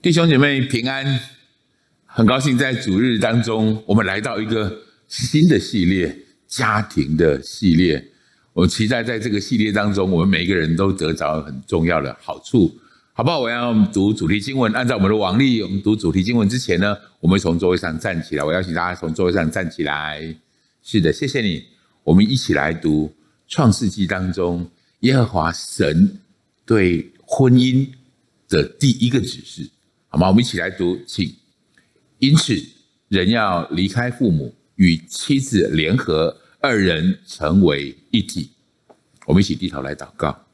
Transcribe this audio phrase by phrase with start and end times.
[0.00, 1.18] 弟兄姐妹平安，
[2.06, 4.72] 很高兴在主日当中，我们来到一个
[5.08, 8.12] 新的系列，家庭的系列。
[8.52, 12.72] 我期待在这个系列当中，我们每一个人都得着很重要的好处，
[13.12, 13.40] 好不好？
[13.40, 18.44] 我要读主题经文，按照我们的往例，我们读主题经文之前呢，我们从座位上站起来。
[18.44, 20.32] 我邀请大家从座位上站起来。
[20.80, 21.64] 是的，谢谢你。
[22.04, 23.12] 我们一起来读
[23.48, 24.70] 创世纪当中
[25.00, 26.20] 耶和华神
[26.64, 27.88] 对婚姻
[28.48, 29.68] 的第一个指示。
[30.08, 30.28] 好吗？
[30.28, 31.34] 我们一起来读，请。
[32.18, 32.60] 因此，
[33.08, 38.50] 人要离开父母，与妻子联合，二人成为一体。
[39.26, 40.46] 我们一起低头来祷告。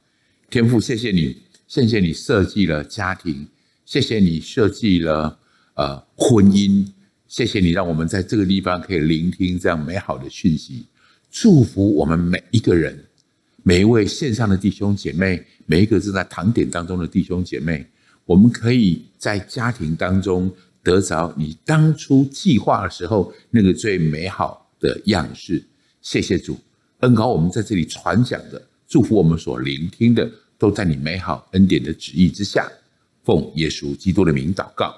[0.51, 3.47] 天父，谢谢你，谢谢你设计了家庭，
[3.87, 5.39] 谢谢你设计了
[5.75, 6.85] 呃婚姻，
[7.29, 10.87] 谢谢你让我们在这个地方可以聆听这样美好的讯息。
[11.31, 13.07] 祝福我们每一个人，
[13.63, 17.87] 每一位线上的弟兄姐妹，每一个正在堂点当中的弟兄姐妹。
[18.27, 20.51] 我们可以在家庭当中
[20.83, 25.63] 得着你当初计划的时候那个最美好的样式。
[26.01, 26.59] 谢谢主，
[27.01, 32.71] 恩膏我们在这里传讲的，祝福我们所聆听的，都在你美好恩典的旨意之下。
[33.23, 34.95] 奉耶稣基督的名祷告，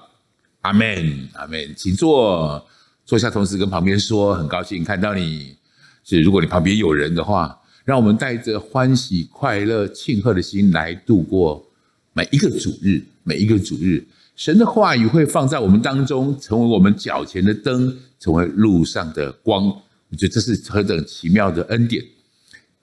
[0.63, 1.73] 阿门，阿门。
[1.77, 2.67] 请坐，
[3.05, 5.55] 坐下，同时跟旁边说，很高兴看到你。
[6.03, 11.65] 是，如果你旁边有人的话，让我们带着欢喜、快乐、庆贺的心来度过
[12.13, 13.01] 每一个主日。
[13.29, 19.67] 每一个主日，神的话语会放在我们当中，成为我们脚前的灯，成为路上的光。
[19.67, 22.05] 我觉得这是何等奇妙的恩典！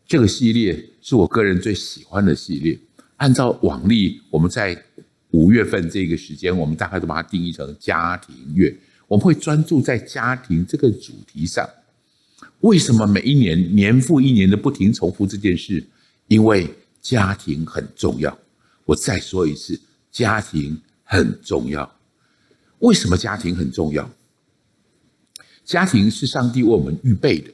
[0.06, 2.78] 这个系列是我个人最喜欢的系列。
[3.16, 4.78] 按照往例，我们在
[5.32, 8.76] 五月份这个时间，我们大概都把它定义成家庭月。
[9.08, 11.66] 我们会专注在家庭这个主题上。
[12.60, 15.82] 为什么每一年年复一年的不停重复这件事？
[16.28, 16.70] 因为
[17.02, 18.38] 家庭很重要。
[18.84, 19.80] 我再说一次。
[20.14, 22.00] 家庭很重要，
[22.80, 24.10] 为什么家庭很重要？
[25.66, 27.50] 家庭是上帝为我们预备的，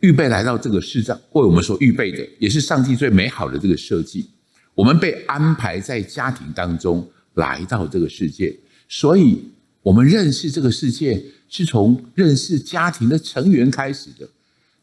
[0.00, 4.30] 预备来到这个世上为我们所预备的，也是上帝最美好的这个设计。
[4.74, 8.56] 我们被安排在家庭当中来到这个世界，
[8.88, 9.42] 所以
[9.82, 14.28] 我们认识这个世界是从认识家庭的成员开始的。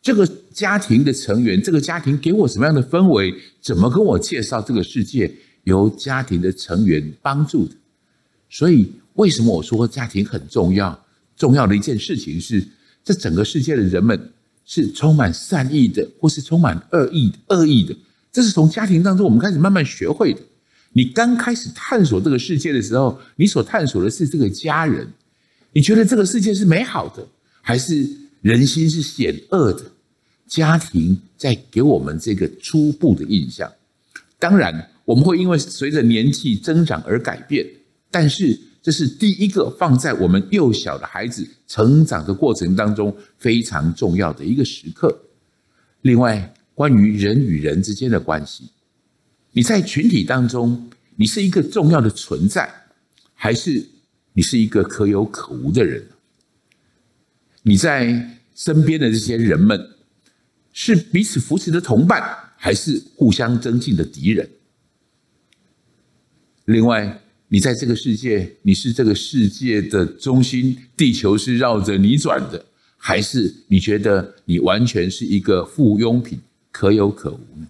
[0.02, 3.34] 这个家庭的成员，这个家庭给我什么样的氛围？
[3.62, 5.32] 怎么跟我介绍这个世界？
[5.70, 7.76] 由家庭的成员帮助的，
[8.50, 11.06] 所以为什么我说家庭很重要？
[11.38, 12.68] 重要的一件事情是，
[13.04, 14.34] 这整个世界的人们
[14.66, 17.96] 是充满善意的，或是充满恶意的、恶意的。
[18.32, 20.42] 这是从家庭当中我们开始慢慢学会的。
[20.92, 25.08] 你刚开始探索这个世界的时候，你所探索的是这个家人。
[25.72, 27.26] 你觉得这个世界是美好的，
[27.62, 28.10] 还是
[28.42, 29.84] 人心是险恶的？
[30.48, 33.72] 家庭在给我们这个初步的印象。
[34.40, 34.90] 当然。
[35.10, 37.66] 我们会因为随着年纪增长而改变，
[38.12, 45.20] 但是这是第一个放在我们幼小的孩子成长的过程当中非常重要的一个时刻。
[46.04, 48.70] 另外，关于人与人之间的关系，
[49.54, 52.72] 你在群体当中，你是一个重要的存在，
[53.34, 53.84] 还是
[54.34, 56.06] 你是一个可有可无的人？
[57.64, 59.90] 你在身边的这些人们，
[60.72, 62.24] 是彼此扶持的同伴，
[62.58, 64.48] 还是互相增进的敌人？
[66.70, 72.64] 另外，你在这个世界，你是这个世界的中心，地球是绕着你转的，
[72.96, 76.40] 还是你觉得你完全是一个附庸品，
[76.72, 77.68] 可有可无呢？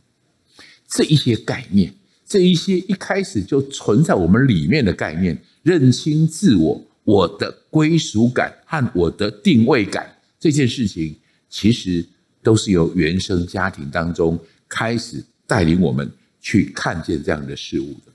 [0.86, 1.94] 这一些概念，
[2.28, 11.16] 这一些一开始就存在我们里面的概念，认清自我、我的归属感和我的定位感，这件事情，
[11.50, 12.06] 其实
[12.44, 16.12] 都是由原生家庭当中开始带领我们
[16.42, 18.09] 去看见这样的事物的。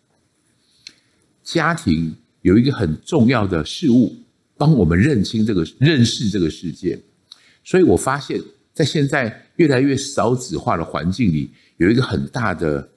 [1.44, 4.16] 家庭有一个很重要的事物，
[4.56, 6.98] 帮我们认清这个、认识这个世界。
[7.62, 8.40] 所以我发现，
[8.72, 12.88] 在现在越来越少子化的环境里，有一个很大的、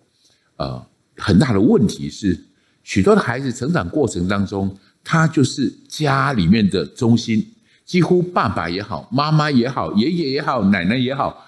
[0.55, 0.87] 呃，
[1.17, 2.37] 很大的问题是，
[2.83, 7.45] 许多的孩子成长过程当中，他就是家里面的中心，
[7.85, 11.45] 几乎爸爸也好，妈妈也好，爷爷也好，奶奶也好，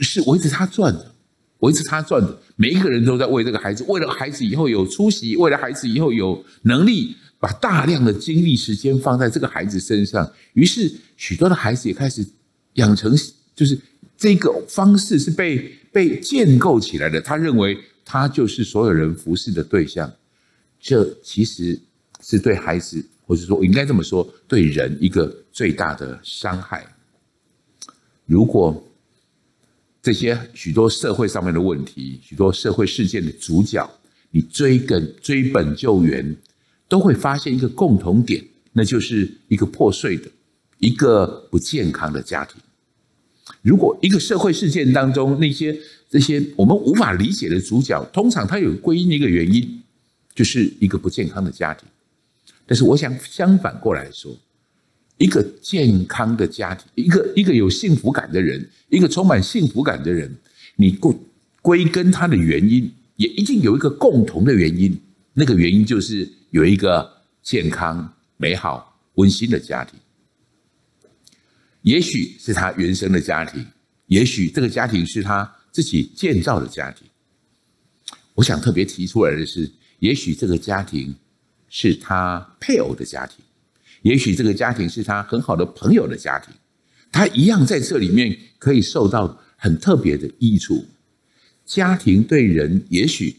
[0.00, 1.11] 是围着他转的。
[1.62, 10.28] 围着他转的，每一个人都在为这个孩子，为了孩子以后有出息，为了孩子以后有能力，把大量的精力时间放在这个孩子身上。
[10.54, 12.26] 于是，许多的孩子也开始
[12.74, 13.16] 养成，
[13.54, 13.78] 就是
[14.16, 17.20] 这个方式是被被建构起来的。
[17.20, 20.12] 他认为他就是所有人服侍的对象，
[20.80, 21.80] 这其实
[22.20, 26.84] 是对孩子，或者说应该这么说，对人一个最大的伤害。
[28.26, 28.84] 如果
[30.02, 33.88] 这些许多社会上面的问题，许多社会事件的主角，
[34.32, 36.36] 你追根追本救源，
[36.88, 40.28] 都会发现一个共同点，那就是一个破碎的、
[40.78, 42.60] 一个不健康的家庭。
[43.62, 45.78] 如果一个社会事件当中那些
[46.10, 49.82] 这些我们无法理解的主角，通常它有归因一个原因，
[50.34, 51.88] 就是一个不健康的家庭。
[52.66, 54.36] 但是我想相反过来说，
[55.22, 60.28] 一个健康的家庭，一个一个有幸福感的人，一个充满幸福感的人，
[60.74, 61.16] 你归
[61.60, 65.00] 归根他的原因，也一定有一个共同的原因。
[65.34, 67.08] 那个原因就是有一个
[67.40, 69.96] 健康、美好、温馨的家庭。
[71.82, 73.64] 也许是他原生的家庭，
[74.06, 77.06] 也许这个家庭是他自己建造的家庭。
[78.34, 79.70] 我想特别提出来的是，
[80.00, 81.14] 也许这个家庭
[81.68, 83.36] 是他配偶的家庭，
[84.02, 86.54] 也许这个家庭是他很好的朋友的家庭，
[87.10, 90.84] 他一样在这里面可以受到很特别的益处。
[91.64, 93.36] 家庭对人也许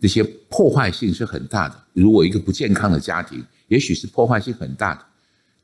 [0.00, 5.04] 这些破坏性是很大的，如果一个不健康的家庭，也许是破坏性很大的。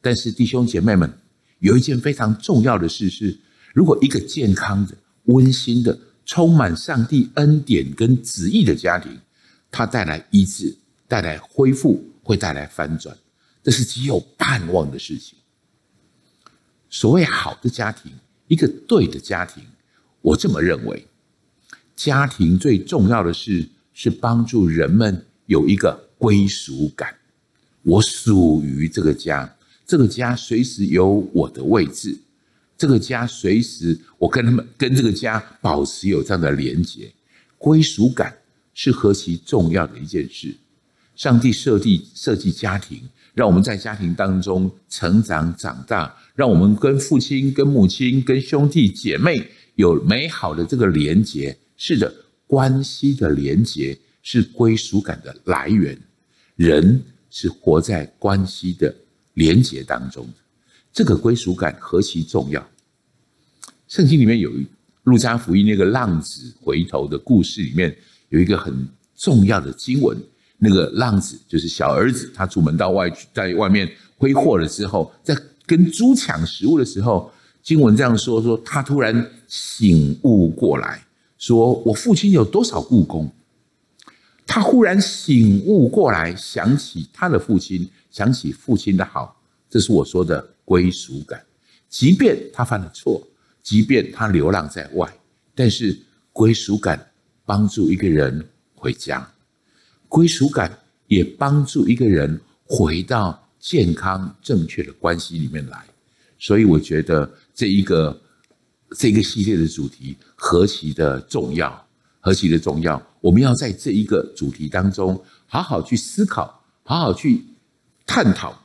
[0.00, 1.12] 但是弟兄姐妹们。
[1.60, 3.38] 有一件非常重要的事是，
[3.72, 4.94] 如果一个健康的、
[5.26, 9.18] 温馨的、充满上帝恩典跟旨意的家庭，
[9.70, 10.76] 它带来医治、
[11.08, 13.16] 带来恢复，会带来翻转，
[13.64, 15.36] 这是极有盼望的事情。
[16.90, 18.12] 所谓好的家庭，
[18.46, 19.64] 一个对的家庭，
[20.20, 21.06] 我这么认为，
[21.96, 27.16] 家庭最重要的事是帮助人们有一个归属感，
[27.82, 29.56] 我属于这个家。
[29.86, 32.18] 这个家随时有我的位置，
[32.76, 37.12] 这个家随时我跟他们跟这个家保持有这样的连结，
[37.58, 38.36] 归属感
[38.72, 40.54] 是何其重要的一件事。
[41.16, 43.02] 上帝设计设计家庭，
[43.34, 51.54] 让我们在家庭当中成长长大，让我们跟父亲、跟母亲、跟兄弟姐妹有美好的这个连结。
[51.76, 52.14] 是的，
[52.46, 55.98] 关系的连结是归属感的来源。
[56.56, 58.94] 人是活在关系的。
[59.34, 60.28] 连结当中，
[60.92, 62.64] 这个归属感何其重要！
[63.88, 64.64] 圣经里面有一
[65.02, 67.92] 路加福音那个浪子回头的故事，里面
[68.28, 70.16] 有一个很重要的经文。
[70.58, 75.36] 那个浪子就是小儿子，他出门到外去，在外面挥霍了之后，在
[75.66, 77.30] 跟猪抢食物的时候，
[77.62, 81.04] 经文这样说：说他突然醒悟过来，
[81.38, 83.30] 说我父亲有多少雇工？
[84.46, 87.88] 他忽然醒悟过来，想起他的父亲。
[88.10, 91.44] 想起父亲的好，这是我说的归属感。
[91.88, 93.20] 即便他犯了错，
[93.60, 95.12] 即便他流浪在外，
[95.52, 95.98] 但是
[96.32, 97.10] 归属感
[97.44, 99.28] 帮助一个人回家，
[100.14, 100.78] 归属感
[101.08, 105.84] 也帮助一个人回到健康正确的关系里面来。
[106.38, 108.22] 所以我觉得这一个
[108.96, 111.84] 这个系列的主题何其的重要，
[112.20, 113.04] 何其的重要！
[113.20, 117.42] 我们要在这一个主题当中好好去思考，好好去。
[118.06, 118.56] 探讨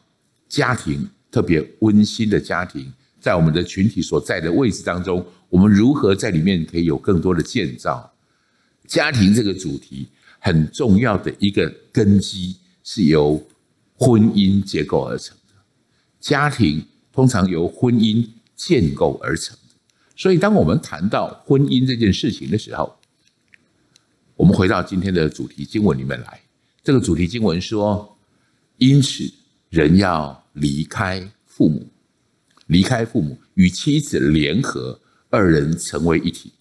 [0.50, 8.14] 家庭，特别温馨的家庭，在我们的群体所在的位置当中，我们如何在里面可以有更多的建造？
[8.86, 10.10] 家庭这个主题
[10.40, 13.46] 很重要的一个根基是由
[13.96, 15.54] 婚姻结构而成的。
[16.20, 19.56] 家庭通常由婚姻建构而成，
[20.16, 22.98] 所以当我们谈到婚姻这件事情的时候，
[24.36, 26.42] 我们回到今天的主题经文里面来。
[26.84, 28.16] 这个主题经文说。
[28.82, 29.30] 因此，
[29.70, 31.86] 人要离开父母，
[32.68, 36.54] 离开父母，与妻子联合，二人成为一体。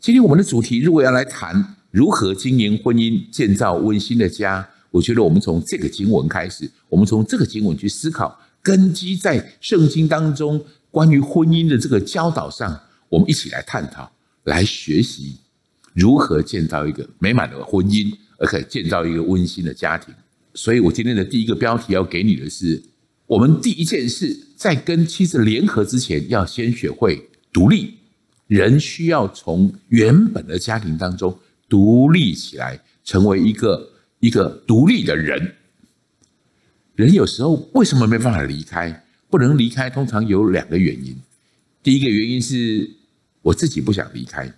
[0.00, 10.60] 今天我们的主题如果要来谈如何经营婚姻，建造温馨的家，我觉得我们从这个经文开始，我们从这个经文去思考，根基在圣经当中
[10.90, 12.76] 关于婚姻的这个教导上，
[13.08, 14.10] 我们一起来探讨，
[14.42, 15.36] 来学习
[15.92, 20.12] 如何建造一个美满的婚姻，而可以建造一个温馨的家庭。
[20.52, 22.82] 所以我今天的第一个标题要给你的是：
[23.26, 27.94] 我们第一件事，在跟妻子联合之前，要先学会独立。
[28.48, 31.34] 人需要从原本的家庭当中
[31.74, 33.90] 独立起来，成为一个
[34.20, 35.56] 一个独立的人。
[36.94, 39.04] 人有时候为什么没办法离开？
[39.28, 41.20] 不能离开，通常有两个原因。
[41.82, 42.88] 第一个原因是
[43.42, 44.48] 我自己不想离开，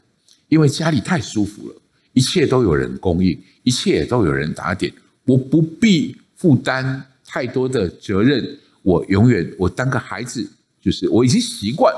[0.50, 1.75] 因为家里太舒服了，
[2.12, 4.92] 一切都有人供应，一切都有人打点。
[5.25, 10.46] 我不必负担太多的责任，我永远我当个孩子，
[10.82, 11.90] 就是我已经习惯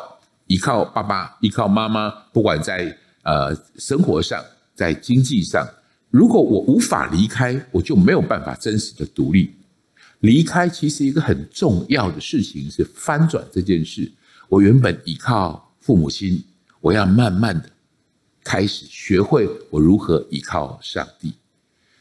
[0.46, 4.40] 依靠爸爸，依靠妈妈，不管在呃生活上，
[4.78, 5.68] 在经济上，
[6.08, 9.50] 如果我无法离开，我就没有办法真实的独立。
[10.20, 14.08] 离开其实一个很重要的事情是翻转这件事。
[14.49, 16.40] 我原本依靠父母亲，
[16.80, 17.68] 我要慢慢的
[18.44, 21.35] 开始学会我如何依靠上帝。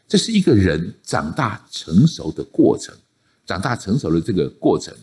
[0.08, 2.96] 这是一个人长大成熟的过程，
[3.44, 4.94] 长大成熟的这个过程。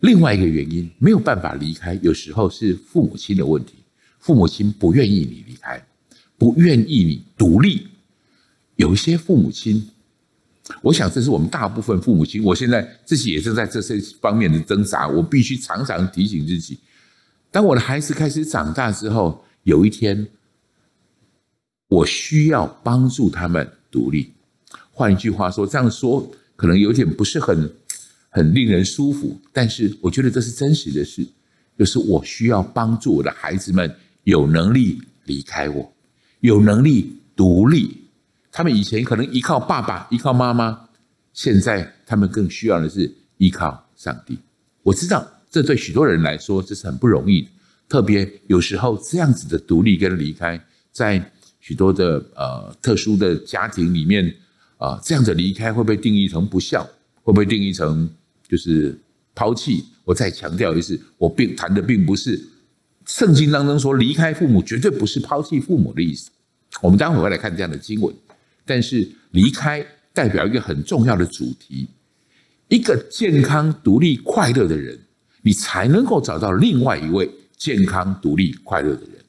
[0.00, 3.74] 另外一个原因，没有办法离开，有时候是父母亲的问题，
[4.18, 5.86] 父母亲不愿意你离开，
[6.42, 7.86] 不愿意你独立。
[8.74, 9.90] 有一些父母亲，
[10.82, 16.80] 我想这是我们大部分父母亲，我现在自己也正在这些方面的挣扎，我必须常常提醒自己，
[17.52, 20.26] 当我的孩子开始长大之后，有一天。
[21.88, 24.32] 我需要帮助他们独立。
[24.92, 27.70] 换一句话说，这样说可能有点不是很
[28.30, 31.22] 很令人舒服，但是我觉得这是真实的事，
[31.78, 33.94] 就是我需要帮助我的孩子们
[34.24, 35.91] 有能力离开我，
[36.42, 37.96] 有能力独立。
[38.52, 40.78] 他们以前可能依靠爸爸、依靠妈妈，
[41.32, 44.38] 现在他们更需要的是依靠上帝。
[44.82, 47.48] 我知道这对许多人来说这是很不容易的，
[47.88, 51.32] 特别有时候这样子的独立跟离开，在。
[51.64, 54.34] 许多的呃特殊的家庭里面
[54.78, 56.84] 啊、这样的离开会被定义成不孝，
[57.22, 58.10] 会被定义成
[58.48, 58.98] 就是
[59.32, 59.84] 抛弃？
[60.02, 62.36] 我再强调一次，我并谈的并不是
[63.06, 66.30] 圣经当中说离开父母绝对不是抛弃父母的意思。
[66.80, 68.14] 我们待会会来看这样的经文，
[68.64, 71.88] 但是离开代表一个很重要的主题：
[72.68, 74.98] 一个健康、独立、快乐的人，
[75.42, 79.24] 你才能够找到另外一位健康、独立、快乐的人。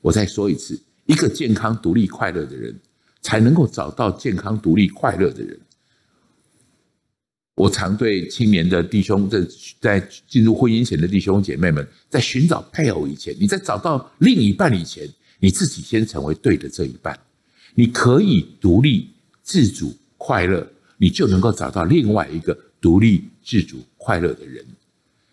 [0.00, 0.80] 我再说一次。
[1.06, 2.78] 一个健康、独立、快乐的人，
[3.22, 5.58] 才能够找到健康、独立、快乐的人。
[7.58, 9.46] 我常对青年的弟兄，在
[9.80, 15.08] 在进入婚姻前的弟兄姐妹们，在寻找配偶以前，你在找到另一半以前，
[15.40, 17.18] 你自己先成为对的这一半。
[17.74, 19.10] 你可以独立、
[19.42, 24.64] 自主、快乐，你就能够找到另外一个独立、自主、快乐的人。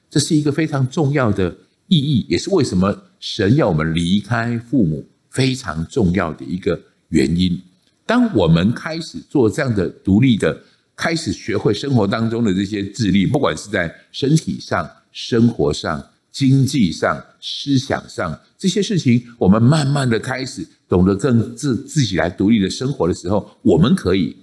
[0.09, 1.55] 这是一个非常重要的
[1.87, 5.05] 意义，也是为什么神要我们离开父母。
[5.31, 6.79] 非常重要的一个
[7.09, 7.61] 原因，
[8.05, 10.57] 当我们开始做这样的独立的，
[10.95, 24.35] 开始学会生活当中的这些自立，不管是在身体上、生活上、经济上、思想上这些事情，我们慢慢的开始懂得更自自己来独立的生活的时候，我们可以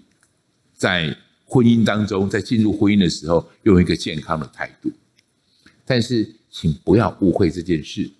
[0.75, 4.91] 在婚姻当中，在进入婚姻的时候，用一个健康的态度。
[5.85, 8.11] 但是，请不要误会这件事，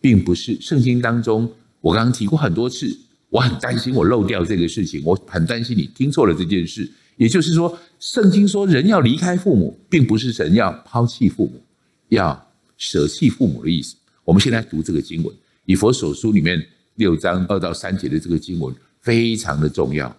[0.00, 1.50] 并不是圣经当中。
[1.80, 2.98] 我刚刚提过很多次，
[3.30, 6.90] 我很担心我漏掉这个事情，我很担心你听错了这件事。
[7.18, 11.60] 也就是说，圣经说人要离开父母，并不是神要抛弃父母，
[12.08, 13.94] 要舍弃父母的意思。
[14.24, 20.16] 我们现在读这个经文，以佛所书里面六章二到三节的这个经文非常的重要。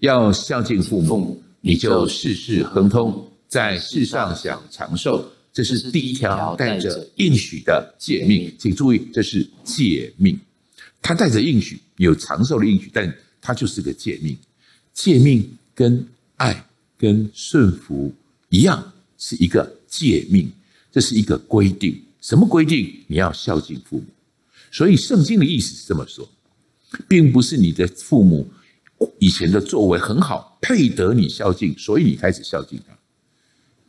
[0.00, 5.28] 要孝敬父母，你就事事亨通，在世上享长寿。
[5.52, 10.36] 这是第一条带着应许的诫命，请注意，这是诫命。
[11.00, 14.36] 他带着应许，有长寿的应许，但他就是个诫命。
[14.92, 16.04] 诫命跟
[16.36, 18.12] 爱跟顺服
[18.48, 20.50] 一样，是一个诫命，
[20.92, 22.02] 这是一个规定。
[22.20, 23.04] 什么规定？
[23.06, 24.04] 你要孝敬父母。
[24.70, 26.28] 所以圣经的意思是这么说，
[27.06, 28.48] 并不是你的父母
[29.18, 32.96] 以前的作为很好，配得你孝敬，所以你开始孝敬他，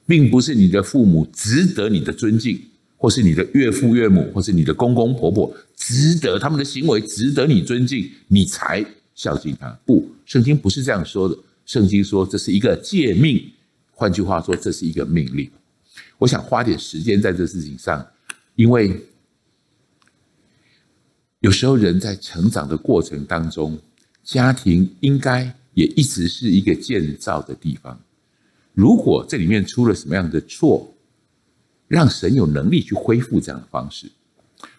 [0.05, 2.61] 并不是你的父母值得你的尊敬。
[2.97, 8.83] 或是你的岳父岳母，或是你的公公婆婆，值得他们的行为值得你尊敬，你才
[9.13, 9.69] 孝敬他。
[9.85, 11.37] 不，圣经不是这样说的。
[11.65, 13.51] 圣经说这是一个诫命，
[13.91, 15.49] 换句话说，这是一个命令。
[16.17, 18.05] 我想花点时间在这事情上，
[18.55, 19.05] 因为
[21.39, 23.79] 有时候人在成长的过程当中，
[24.23, 27.99] 家庭应该也一直是一个建造的地方。
[28.73, 30.93] 如果这里面出了什么样的错，
[31.87, 34.11] 让神有能力去恢复这样的方式，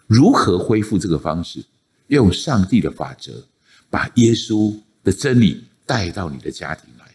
[0.07, 1.63] 如何恢复这个方式？
[2.07, 3.43] 用上帝的法则，
[3.89, 7.05] 把耶稣的真理带到你的家庭来。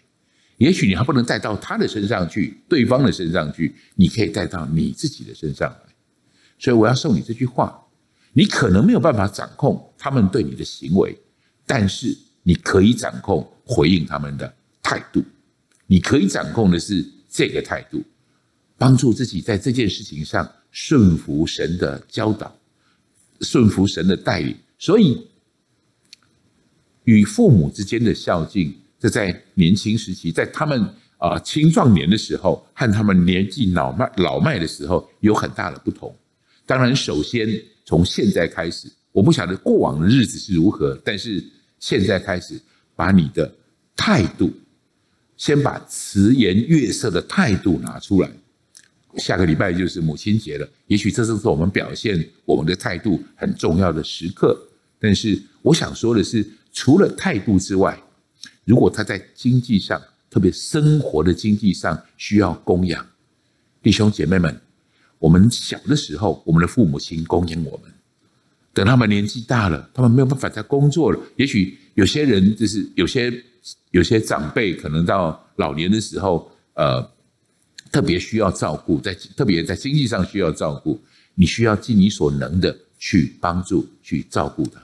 [0.56, 5.94] 也许你还不能带到他的身上去，对方的身上去，你可以带到你自己的身上来。
[6.58, 7.80] 所以我要送你这句话：
[8.32, 11.16] 你可能没有办法掌控他们对你的行为，
[11.66, 14.52] 但是你可以掌控回应他们的
[14.82, 15.22] 态度。
[15.86, 18.02] 你可以掌控的是这个态度。
[18.78, 22.52] 帮助自己在这件事情上顺服神的教导，
[23.40, 24.56] 顺服神的带领。
[24.76, 25.24] 所以，
[27.04, 36.14] 与父母之间的孝敬，这在年轻时期，在他们啊青壮年的时候，和他们年纪老迈老迈的时候有很大的不同。
[36.64, 37.48] 当然，首先
[37.84, 41.42] 从现在开始，我不晓得过往的日子是如何，但是
[41.78, 42.60] 现在开始，
[42.94, 43.52] 把你的
[43.96, 44.50] 态度，
[45.36, 48.30] 先把慈颜悦色的态度拿出来。
[49.18, 54.58] 下个礼拜就是母亲节了，也许这正是我们表现我们的态度很重要的时刻。
[54.98, 58.02] 但是我想说的是，除了态度之外，
[58.64, 60.00] 如果他在经济上，
[60.30, 63.06] 特别生活的经济上需要供养，
[63.82, 64.58] 弟兄姐妹们，
[65.18, 67.92] 我们小的时候，我们的父母亲供养我们，
[68.72, 73.30] 等他们年纪大了，他们没有办法再工作了，也许有些人就是有些
[73.90, 77.06] 有些长辈，可能到老年的时候，呃，
[77.90, 80.98] 特别需要照顾，在特别在经济上需要照顾，
[81.34, 84.80] 你需要尽你所能的去帮助、去照顾他。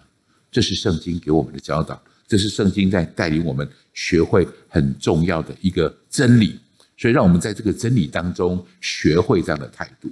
[0.51, 6.59] 这是圣经给我们的教导，这是圣经在带领我们学会很重要的一个真理，
[6.97, 10.11] 所以让我们在这个真理当中学会这样的态度。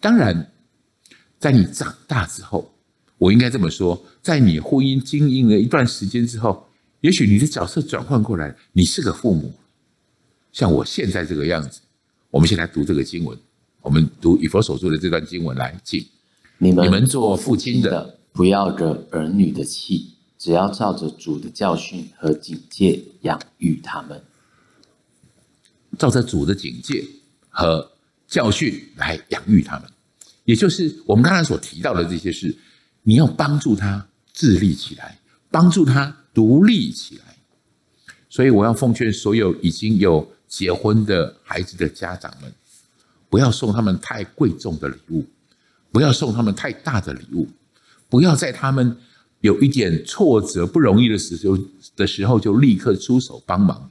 [0.00, 0.52] 当然，
[1.38, 2.74] 在你长大之后，
[3.18, 6.68] 我应该这么说，在你婚姻经营了一段时间之后，
[7.00, 9.54] 也许你的角色转换过来，你是个父母，
[10.52, 11.80] 像我现在这个样子。
[12.30, 13.38] 我们先来读这个经文，
[13.80, 16.04] 我们读以佛所书的这段经文来，请
[16.58, 18.18] 你们你们做父亲的。
[18.36, 24.22] 不要惹儿女的气，只要照着主的教训和警戒养育他们。
[25.98, 27.02] 照着主的警戒
[27.48, 27.90] 和
[28.28, 29.88] 教训来养育他们，
[30.44, 32.54] 也就是我们刚才所提到的这些事，
[33.04, 35.18] 你要帮助他自立起来，
[35.50, 37.24] 帮助他独立起来。
[38.28, 42.52] 所以我要奉劝所有已经有结婚的孩子的家长们，
[43.30, 45.24] 不要送他们太贵重的礼物，
[45.90, 47.48] 不要送他们太大的礼物。
[48.08, 48.96] 不要在他们
[49.40, 51.58] 有一点挫折、不容易的时候
[51.96, 53.90] 的时候就立刻出手帮忙。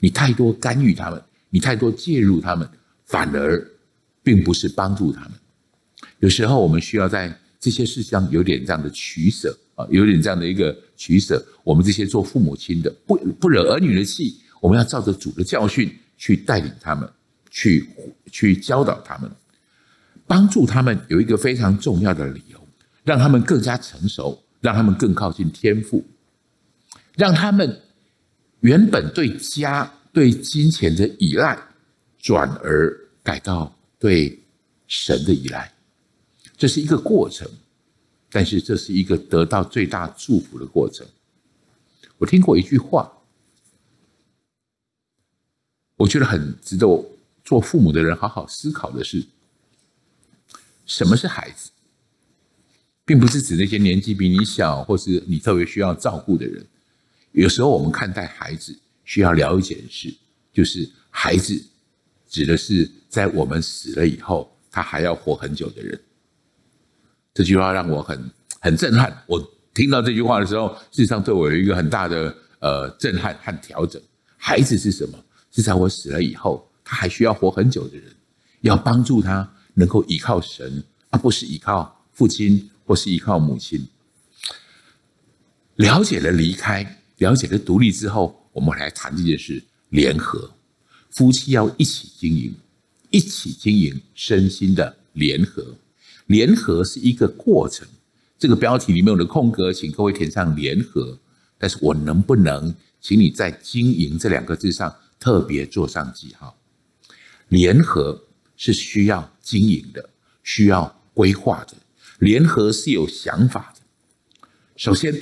[0.00, 2.68] 你太多干预他们，你太多介入他们，
[3.06, 3.70] 反而
[4.22, 5.32] 并不是帮助他们。
[6.18, 11.44] 有时候我们需要在这些事上有点这样的取舍啊，有点这样的一个取舍。
[11.64, 17.08] 我们这些做父母亲的，不不惹儿女的气，我们要照着主的教训去带领他们，
[17.50, 17.88] 去
[18.30, 19.30] 去教导他们，
[20.26, 20.98] 帮助他们。
[21.08, 22.65] 有一个非常重要的理由。
[23.06, 26.04] 让他们更加成熟，让他们更靠近天赋，
[27.14, 27.80] 让他们
[28.60, 31.56] 原本对家、对金钱的依赖，
[32.18, 32.92] 转而
[33.22, 34.42] 改到对
[34.88, 35.72] 神的依赖。
[36.56, 37.48] 这是一个过程，
[38.28, 41.06] 但是这是一个得到最大祝福的过程。
[42.18, 43.12] 我听过一句话，
[45.94, 47.08] 我觉得很值得我
[47.44, 49.24] 做父母的人好好思考的是：
[50.86, 51.70] 什么是孩子？
[53.06, 56.66] 并不是指那些年纪比你小，或是你特别需要照顾的人。
[57.30, 60.12] 有时候我们看待孩子，需要了解的是，
[60.52, 61.64] 就是孩子
[62.28, 65.98] 指的是在我们死了以后，他还要活很久的人。
[67.32, 69.22] 这句话让我很很震撼。
[69.26, 69.40] 我
[69.72, 74.02] 听到这句话的时候，事实上对我有一个很大的呃震撼和调整。
[74.36, 75.18] 孩子是什么？
[75.52, 78.04] 是在我死了以后，他还需要活很久的人，
[78.62, 82.68] 要帮助他能够依靠神，而不是依靠父亲。
[82.86, 83.86] 或是依靠母亲，
[85.74, 89.62] 了解了离开，了解了独立之后，我们来谈这件事。
[89.90, 90.50] 联合，
[91.10, 92.54] 夫妻要一起经营，
[93.10, 95.74] 一起经营身心的联合。
[96.26, 97.86] 联合是一个过程。
[98.38, 101.18] 这个标题里面有的空格，请各位填上联合。
[101.58, 106.56] 但是我能不能，请你在“经营”这两个字上特别做上记号？
[107.48, 108.24] 联合
[108.56, 110.10] 是需要经营的，
[110.42, 111.76] 需要规划的。
[112.18, 113.82] 联合是有想法的。
[114.76, 115.12] 首先，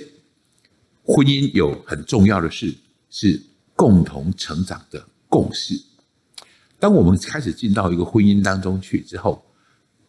[1.03, 2.75] 婚姻有很重要的事
[3.11, 3.41] 是
[3.75, 5.81] 共同成长的共识。
[6.79, 9.45] 当我们开始进到一个婚姻当中去之后，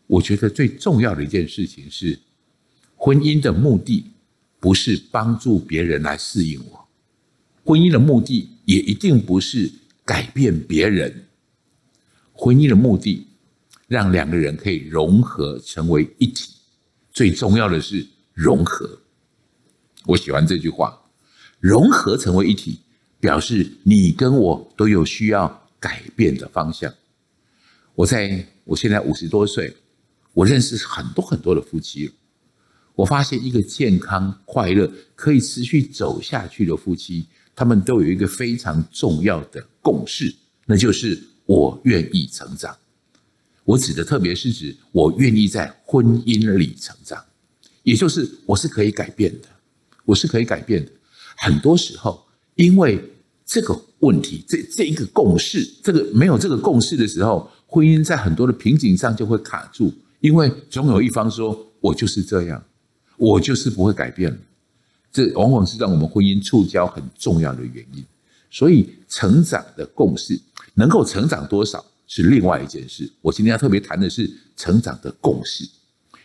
[0.07, 2.19] 我觉得最重要的一件事情是，
[2.95, 4.11] 婚姻的目的
[4.59, 6.87] 不是帮助别人来适应我，
[7.63, 9.71] 婚姻的目的也一定不是
[10.03, 11.27] 改变别人。
[12.33, 13.27] 婚姻的目的，
[13.87, 16.54] 让两个人可以融合成为一体。
[17.15, 18.99] 最重要的是融合，
[20.05, 21.01] 我喜欢这句话，
[21.61, 22.81] 融合成为一体，
[23.21, 26.93] 表示你跟我都有需要改变的方向。
[27.95, 29.77] 我在我现在五十多岁，
[30.33, 32.11] 我认识很多很多的夫妻，
[32.95, 42.77] 我发现一个健康、快乐、可以持续走下去的夫妻，他们都有一个非常重要的共识，那就是我愿意成长。
[43.65, 47.21] 我指的特别是指我愿意在婚姻里成长，
[47.83, 49.47] 也就是我是可以改变的，
[50.05, 50.91] 我是可以改变的。
[51.35, 52.25] 很多时候，
[52.55, 53.03] 因为
[53.43, 62.63] 这个问题，这这一个共识，这个没有这个共识的时候，婚姻在很多的瓶颈上就会卡住，因为总有一方说我就是这样，
[63.17, 64.39] 我就是不会改变。
[65.11, 68.05] 这往往是让我们婚姻触礁很重要的原因。
[68.51, 70.39] 所以，成长的共识
[70.75, 71.83] 能够成长多少？
[72.07, 73.11] 是另外一件事。
[73.21, 75.67] 我今天要特别谈的是成长的共识，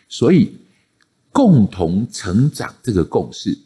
[0.08, 0.52] 所以
[1.32, 3.56] 共同成长这个共识，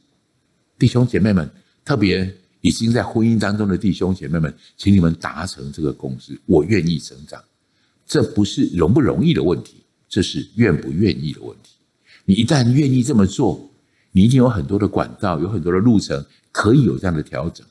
[0.79, 1.51] 弟兄姐妹们，
[1.85, 6.39] 特别已经在婚姻当中的弟兄姐妹们，请你们达成这个共识。
[6.47, 7.43] 我愿意成长，
[8.07, 9.77] 这不是容不容易的问题，
[10.09, 11.73] 这是愿不愿意的问题。
[12.25, 13.71] 你一旦愿意这么做，
[14.13, 17.67] 你一定有很多的管道，有很多的路程可以有这样的调整。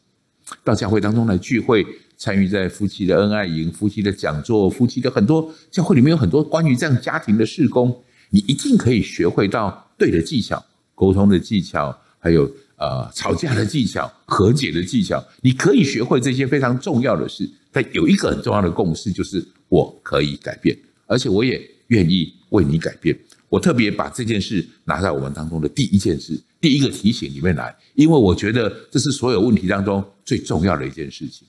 [0.63, 1.85] 到教会当中来聚会，
[2.23, 7.93] 参与在夫妻的恩爱营、夫妻的讲座、夫妻的很多教会里面有很多关于这样家庭的事工，
[8.29, 10.63] 你一定可以学会到对的技巧、
[10.95, 12.49] 沟通的技巧，还有。
[12.75, 17.49] 呃，吵架的技巧、和解的技巧，你可以学会这些非常重要的事。
[17.71, 23.17] 但有一个很重要的共识，就是我可以改变，而且我也愿意为你改变。
[23.47, 31.47] 我特别把这件事拿在我们当中的第一件事、第一个提醒里面来，因为我觉得这是所有问题当中最重要的一件事情。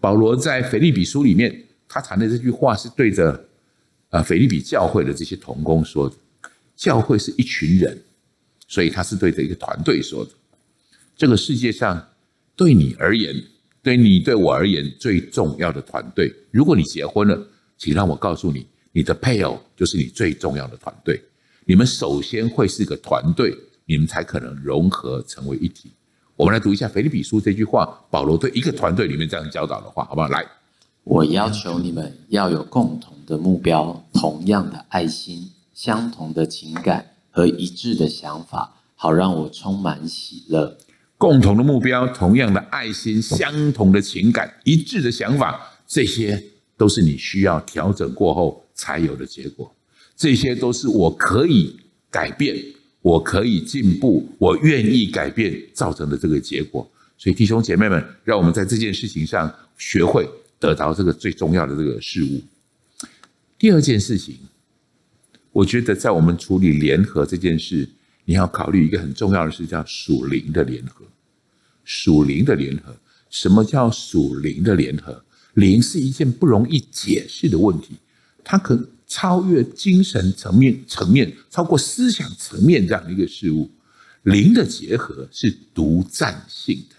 [0.00, 3.48] 保罗在腓立比书里面，他谈的这句话是对着
[4.10, 6.16] 呃腓立比教会的这些同工说的。
[6.74, 8.02] 教会是一群人。
[8.68, 10.30] 所以他是对着一个团队说的
[11.16, 12.04] ：“这个世界上
[12.56, 13.32] 对你而言，
[13.80, 21.22] 对你对我而言最重要的团队，如果你结婚了，请让我告诉你，你的配偶就是你最重要的团队。
[21.64, 25.92] 你们首先会是个团队，你们才可能融合成为一体。”
[26.36, 30.28] 我们来读一下腓立比书这句话，保罗对一个团队里面这样教导的话，好不好？
[30.28, 30.44] 来，
[31.04, 37.12] 我要求你们要有共同的目标，同样的爱心，相同的情感。
[37.36, 40.78] 和一致的想法，好让我充满喜乐。
[41.18, 46.42] 共同的目标，同样的爱心，相同的情感，一致的想法，这些
[46.78, 49.70] 都是你需要调整过后才有的结果。
[50.16, 51.78] 这些都是我可以
[52.10, 52.56] 改变，
[53.06, 56.90] 我可以进步，我愿意改变造成的这个结果。
[57.16, 62.42] 所以弟兄姐妹们，让我们在这件事情上学会得到这个最重要的这个事物。
[63.56, 64.36] 第二件事情。
[65.52, 67.88] 我觉得在我们处理联合这件事，
[68.26, 71.06] 你要考虑一个很重要的事，叫属灵的联合。
[71.82, 72.94] 属灵的联合，
[73.30, 75.24] 什么叫属灵的联合？
[75.54, 77.94] 灵是一件不容易解释的问题，
[78.44, 83.70] 它可超越精神层面层面，超过思想层面这样的一个事物。
[84.24, 86.96] 灵的结合是独占性的，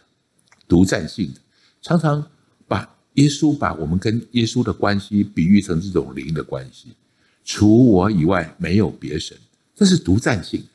[0.68, 1.40] 独占性的，
[1.82, 2.26] 常常
[2.66, 6.88] 把耶稣把我们跟耶稣的关系比喻成这种灵的关系。
[7.44, 9.38] 除我以外没有别神，
[9.76, 10.68] 这是独占性的。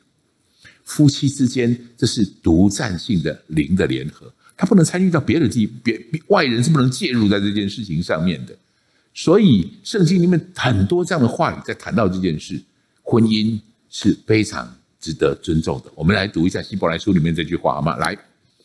[0.83, 8.55] 夫妻之间，这是独占性的灵的联合，他不能参与到别的地，别外人是不能介入在这件事情上面的。
[9.13, 12.59] 所以圣经里面很多这样的话语在谈到这件事，
[13.01, 15.91] 婚姻是非常值得尊重的。
[15.95, 17.95] 我们来读一下希伯来书里面这句话好吗？
[17.97, 18.17] 来，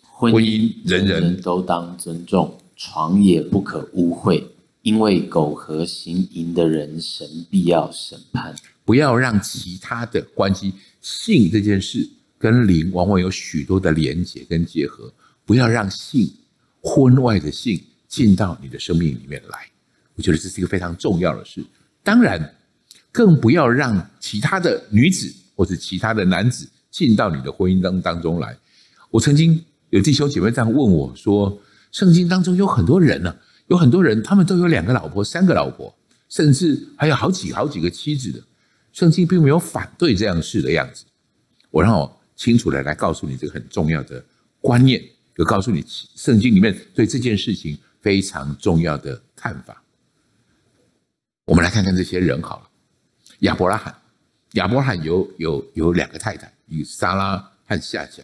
[0.03, 4.43] 婚姻人人都当尊重，床也不可污秽。
[4.83, 8.55] 因为苟合行淫的人，神必要审判。
[8.87, 12.09] 不要让其他的关系，性这件事
[12.39, 15.13] 跟灵往往有许多的连结跟结合。
[15.45, 16.33] 不要让性，
[16.81, 19.67] 婚外的性进到你的生命里面来。
[20.19, 21.65] 我觉得这是一个非常重要的事。
[22.03, 22.55] 当然，
[23.11, 28.55] 更不要让其他的女子或者其他的男子进到你的婚姻当当中来。
[29.11, 31.59] 我曾经有弟兄姐妹这样问我说
[31.91, 33.37] ：“圣经当中有很多人呢、啊。”
[33.69, 35.95] 有很多人，他们都有两个老婆、三个老婆，
[36.31, 38.43] 甚至还有好几好几个妻子的。
[38.95, 41.05] 圣经并没有反对这样事的样子。
[41.71, 44.25] 我让我清楚的来告诉你这个很重要的
[44.59, 45.05] 观念，
[45.37, 45.85] 就告诉你
[46.17, 49.83] 圣经里面对这件事情非常重要的看法。
[51.49, 52.69] 我们来看看这些人好了。
[53.39, 53.95] 亚伯拉罕，
[54.53, 58.23] 亚伯拉罕有有有两个太太，一个撒拉和夏甲，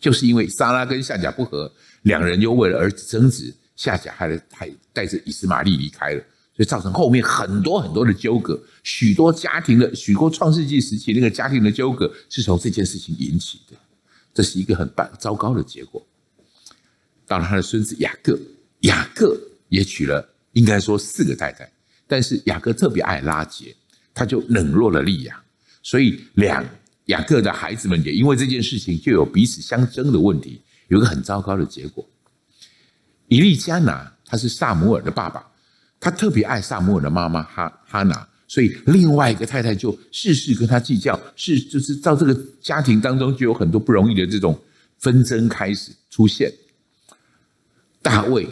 [0.00, 1.70] 就是因为撒拉跟夏甲不和，
[2.04, 3.54] 两人又为了儿子争执。
[3.76, 6.20] 夏甲还还带着以斯玛利离开了，
[6.56, 13.76] 所以造成后面很多很多的纠葛，许多家庭的许多创世纪时期那个家庭的纠葛是从这件事情引起的，
[14.32, 16.02] 这是一个很糟糟糕的结果。
[17.26, 18.40] 到了他的孙子雅各，
[18.80, 19.38] 雅各
[19.68, 21.70] 也娶了应该说四个太太，
[22.06, 23.74] 但是雅各特别爱拉结，
[24.14, 25.42] 他就冷落了利亚，
[25.82, 26.64] 所以两
[27.06, 32.08] 雅各的孩子们也因为这件事情就有彼此相争的问题，有个很糟糕的结果。
[33.28, 35.44] 以利加拿他是撒母耳的爸爸，
[35.98, 44.56] 他特别爱撒母耳的妈妈哈哈拿，所以另外一个太太就事事跟他计较，是就是到这个家庭当中就有很多不容易的这种
[44.98, 46.52] 纷争开始出现。
[48.00, 48.46] 大卫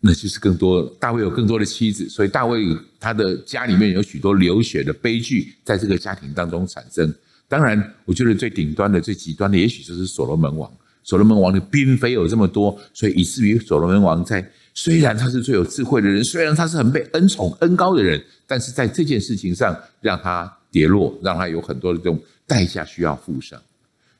[0.00, 2.64] 那就是更多，大卫有更多的妻子，所以大卫
[3.00, 7.12] 他的家里面有许多流血的悲剧在这个家庭当中产生。
[7.48, 10.70] 当然，我觉得最顶端的、最极端的，也许就是所罗门王。
[11.02, 23.60] 所罗门王的嫔妃有这么多，所以以至于所罗门王在虽然他是最有智慧的人，虽然他是很被恩宠恩高的人，但是在这件事情上让他跌落，让他有很多的这种代价需要付上。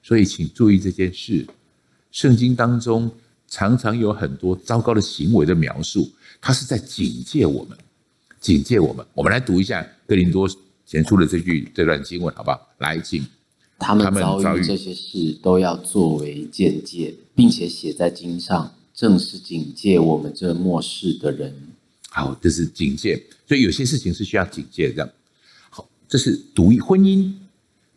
[0.01, 1.45] 所以请注意这件事，
[2.13, 3.11] 圣经当中
[3.49, 7.77] 常常有很多糟糕的行为的描述，它是在警戒我们，
[8.41, 9.07] 警戒我们。
[9.15, 10.49] 我们来读一下哥林多
[10.85, 12.61] 前书的这句这段经文，好不好？
[12.79, 13.25] 来，请。
[13.79, 21.55] 他们遭遇这些事，都要作为见戒，并且写在经上，正是警戒我们这末世的人。
[22.09, 24.95] 好，这是警戒，所以有些事情是需要警戒的。
[24.95, 25.11] 这样，
[25.69, 27.31] 好，这是独一婚姻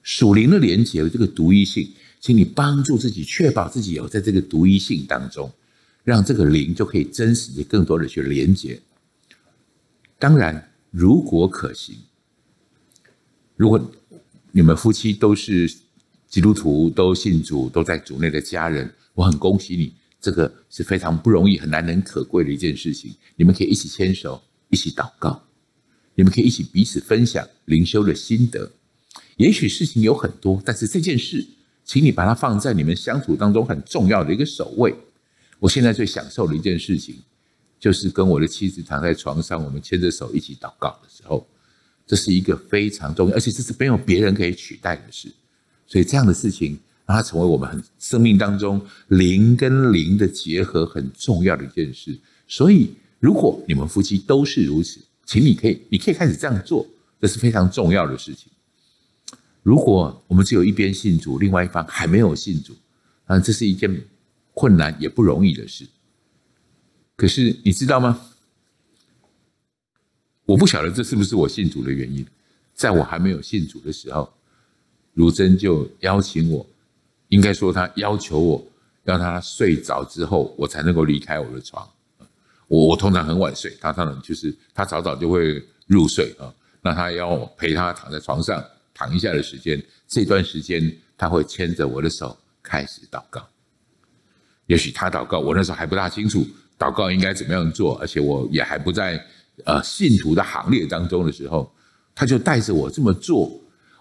[0.03, 1.89] 属灵的连结，这个独一性。
[2.19, 5.49] 请你帮助自己，确保自己有在这个独一性当中，
[6.03, 8.81] 让这个灵就可以真实的、更多的去连接。
[10.17, 11.95] 当然，如果可行，
[13.55, 13.79] 如果
[14.51, 15.73] 你们夫妻都是
[16.27, 23.15] 基督徒，都信主，都在主内的家人，我很恭喜你，这个是非常不容易、很难能可贵的一件事情。
[23.37, 25.41] 你们可以一起牵手，一起祷告，
[26.15, 28.73] 你们可以一起彼此分享灵修的心得。
[29.37, 31.47] 也许事情有很多，但是这件事。
[31.89, 34.93] 请你把它放在你们相处当中很重要的一个首位。
[35.57, 37.15] 我现在最享受的一件事情，
[37.79, 41.47] 就是跟我的妻子躺在床上，我们牵着手一起祷告的时候，
[42.05, 45.31] 这是一个非常重要，而且这是没有别人可以取代的事。
[45.87, 52.15] 所以这样的事情，让它成为我们很生命当中灵跟灵的结合很重要的一件事。
[52.47, 56.85] 所以，如果你们夫妻都是如此，请你可以，你可以开始这样做，
[57.19, 58.51] 这是非常重要的事情。
[59.69, 62.73] 如果我们只有一边信主，另外一方还没有信主，
[63.25, 64.03] 啊，这是一件
[64.55, 65.87] 困难也不容易的事。
[67.15, 68.19] 可是你知道吗？
[70.47, 72.25] 我不晓得这是不是我信主的原因。
[72.73, 74.33] 在我还没有信主的时候，
[75.13, 76.65] 如真就邀请我，
[77.27, 78.67] 应该说他要求我，
[79.03, 81.87] 让他睡着之后，我才能够离开我的床。
[82.67, 86.51] 我我通常很晚睡，他当然就是他早早就会入睡啊。
[86.81, 88.65] 那他要陪他躺在床上。
[88.99, 93.47] 躺一下的时间，这段时间他会牵着我的手开始祷告。
[94.65, 96.45] 也许他祷告，我那时候还不大清楚
[96.77, 99.25] 祷告应该怎么样做，而且我也还不在
[99.63, 101.73] 呃信徒的行列当中的时候，
[102.13, 103.57] 他就带着我这么做。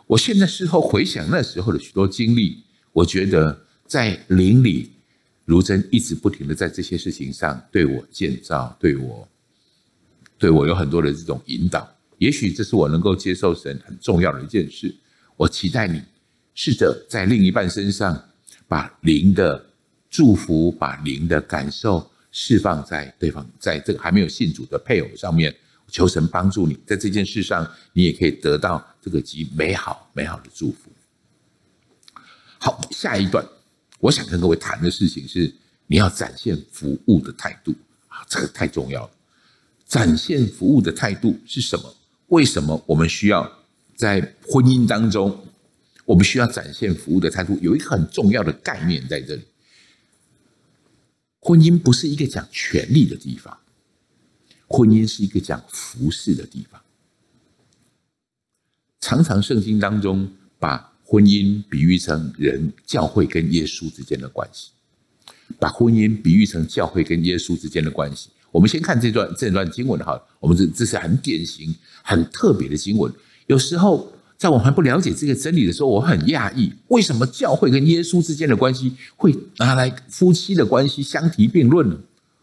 [0.08, 3.56] 我现在事后回想那时候的许多经历，我觉得
[3.86, 4.90] 在灵里，
[5.44, 9.28] 如真一直不停的在这些事情上对我建造，对我
[10.36, 11.88] 对我有很多的这种引导。
[12.18, 14.94] 也许这是我能够接受神很重要的一件事。
[15.36, 16.02] 我期待你
[16.54, 18.22] 试着在另一半身上
[18.66, 19.64] 把灵的
[20.10, 25.54] 祝福、把灵的感受释放在对方，在这个还没有信主的配偶上面。
[25.90, 30.92] 求神帮助你，在这件事上，你也可以得到这个极美好、美好的祝福。
[32.58, 33.42] 好，下一段
[33.98, 35.50] 我想跟各位谈的事情是，
[35.86, 37.74] 你要展现服务的态度
[38.06, 39.10] 啊，这个太重要了。
[39.86, 41.96] 展现服务的态度是什么？
[42.28, 43.64] 为什么我们需要
[43.96, 45.46] 在婚姻当中，
[46.04, 47.58] 我们需要展现服务的态度？
[47.60, 49.42] 有一个很重要的概念在这里：
[51.40, 53.58] 婚姻不是一个讲权力的地方，
[54.66, 56.80] 婚姻是一个讲服侍的地方。
[59.00, 64.70] 常常圣经当中把婚姻比喻成人教会跟耶稣之间的关系，
[65.58, 68.30] 把婚姻比喻成教会跟耶稣之间的关系。
[68.58, 73.12] 我们先看这段这段经文哈，我们这这是很典型、很特别的经文。
[73.46, 81.96] 有时候在我们还不了解这个真理的时候，我很讶异，为什么教会跟耶稣之间的关系会拿来夫妻的关系相提并论呢？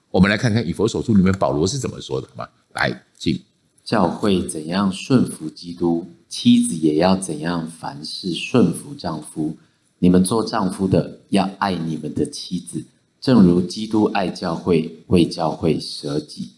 [0.09, 2.49] 我们来看看以弗所书里面保罗是怎么说的，好吗？
[2.75, 3.37] 来，请
[3.83, 9.57] 教会怎样顺服基督，妻子也要怎样凡事顺服丈夫。
[9.99, 12.85] 你们做丈夫的要爱你们的妻子。
[13.25, 16.51] 正如基督爱教会，为教会舍己。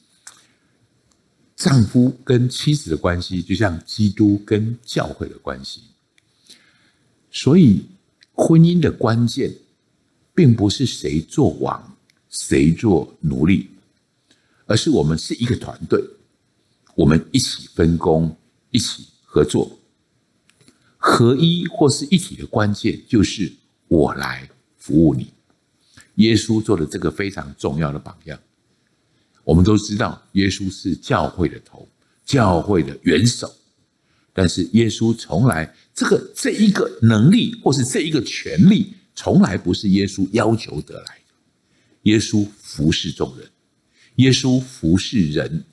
[1.55, 5.83] 丈夫跟妻子的关系，就像基督跟教会的关系。
[7.31, 7.85] 所以，
[8.33, 9.55] 婚姻的关键，
[10.35, 11.95] 并不是谁做王，
[12.29, 13.69] 谁做奴隶，
[14.65, 16.03] 而是我们是一个团队，
[16.95, 18.35] 我们一起分工，
[18.71, 19.79] 一起合作，
[20.97, 23.53] 合一或是一体的关键，就是
[23.87, 25.31] 我来服务你。
[26.17, 28.39] 耶稣做的这个非常重要的榜样，
[29.43, 31.87] 我们都知道，耶稣是教会的头，
[32.25, 33.51] 教会的元首。
[34.33, 41.33] 但是耶稣从来这个这一个能力或是这一个权力，从来不是耶稣要求得来的。
[42.03, 43.47] 耶稣服侍众人，
[44.15, 45.63] 耶稣服侍人。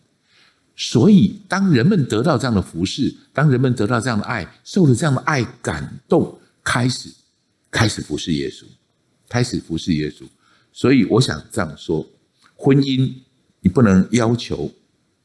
[0.76, 7.09] 所以，当人们得到这样的服侍，当人们得到这样的爱，受了这样的爱感动，开始
[7.70, 8.64] 开始服侍耶稣。
[9.26, 10.24] 开始服侍耶稣，
[10.76, 12.04] 所以我想这样说：
[12.56, 13.10] 婚姻
[13.60, 14.72] 你不能要求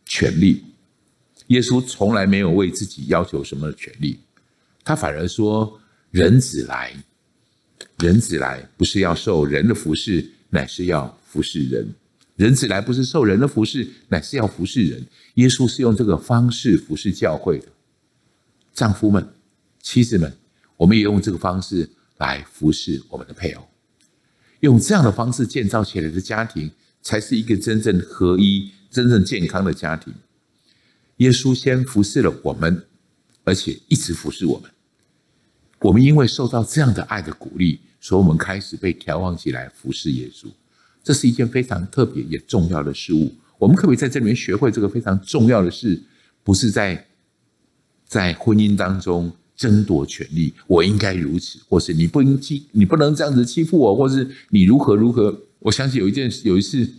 [0.06, 0.64] 权利。
[1.48, 4.20] 耶稣从来没有为自己要求什么权利，
[4.84, 5.82] 他反而说
[6.12, 6.94] ：“人子来，
[7.98, 11.96] 人子来不是要受人的服侍，乃是要服侍人。
[12.36, 15.04] 人子来不是受人的服侍，乃是要服侍人。
[15.34, 17.66] 耶稣是用这个方式服侍教会的。
[18.72, 19.28] 丈夫们、
[19.82, 20.32] 妻子们，
[20.78, 23.68] 我们也用这个方式来服侍我们的配偶。
[24.62, 30.14] 用这样的方式建造起来的家庭，才是一个真正合一、真正健康的家庭。
[31.18, 32.86] 耶稣先服侍了我们，
[33.44, 34.70] 而且一直服侍我们。
[35.82, 40.48] 我们因为受到这样的爱的鼓励，所以我们开始被调望起来服侍耶稣。
[41.02, 43.34] 这是一件非常特别也重要的事物。
[43.58, 46.02] 我们可不可以在这里面学会这个非常重要的事？
[46.44, 47.08] 不是在
[48.06, 55.38] 在婚姻当中争夺权利，我应该如此，或是你不应欺，你不能这样子欺负我，或是你如何如何？
[55.60, 56.90] 我相信有一件事有一次。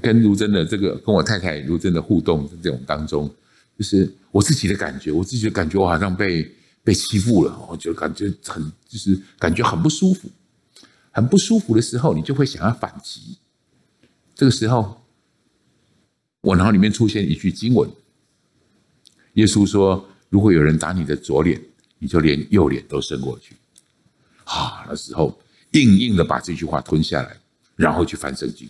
[0.00, 3.30] 跟如真的这个，跟我太太如真的互动这种当中，
[3.76, 6.50] 就是我自己的感觉，我自己的感觉，我好像被
[6.82, 10.30] 被欺负了，我就感觉很就是感觉很不舒服，
[11.10, 13.36] 很不舒服的时候，你就会想要反击。
[14.34, 15.02] 这个时候，
[16.40, 17.90] 我脑里面出现一句经文：
[19.34, 21.60] 耶稣说，如果有人打你的左脸，
[21.98, 23.54] 你就连右脸都伸过去。
[24.44, 25.38] 啊，那时候
[25.72, 27.36] 硬硬的把这句话吞下来，
[27.76, 28.66] 然后去翻圣经。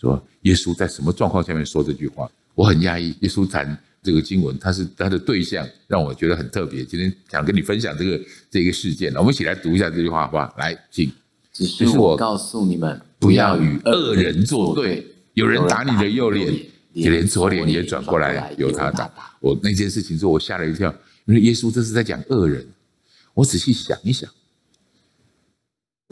[0.00, 2.28] 说耶稣在什么状况下面说这句话？
[2.56, 3.14] 我很讶异。
[3.20, 6.84] 耶稣谈这个经文，他是他的对象，让我觉得很特别。
[6.84, 10.52] 今天想跟你分享这个这个事件，我们一起来读一下这句话，好不好？
[10.58, 11.08] 来，请。
[11.52, 15.06] 只是我告诉你们，不要与恶人作对。
[15.34, 19.10] 有人打你的右脸，你连左脸也转过来由他打。
[19.40, 22.66] 我那件事情之后，我吓了一跳，因为耶稣这是在讲恶人。
[23.34, 24.28] 我仔细想一想，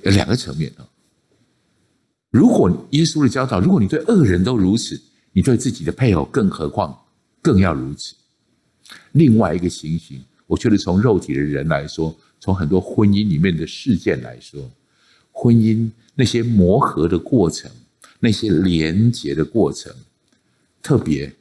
[0.02, 0.88] 有两个层面啊。
[2.30, 5.00] 如果耶稣的教导，如果你对恶人都如此，
[5.32, 6.96] 你对自己的配偶，更何况
[7.42, 8.14] 更要如此。
[9.12, 14.70] 另外一个情形，我觉得从肉体的人来说，从很多婚姻里面的事件来说，
[15.32, 17.70] 婚姻那些磨合的过程，
[18.20, 19.92] 那些连结的过程，
[20.82, 21.32] 特别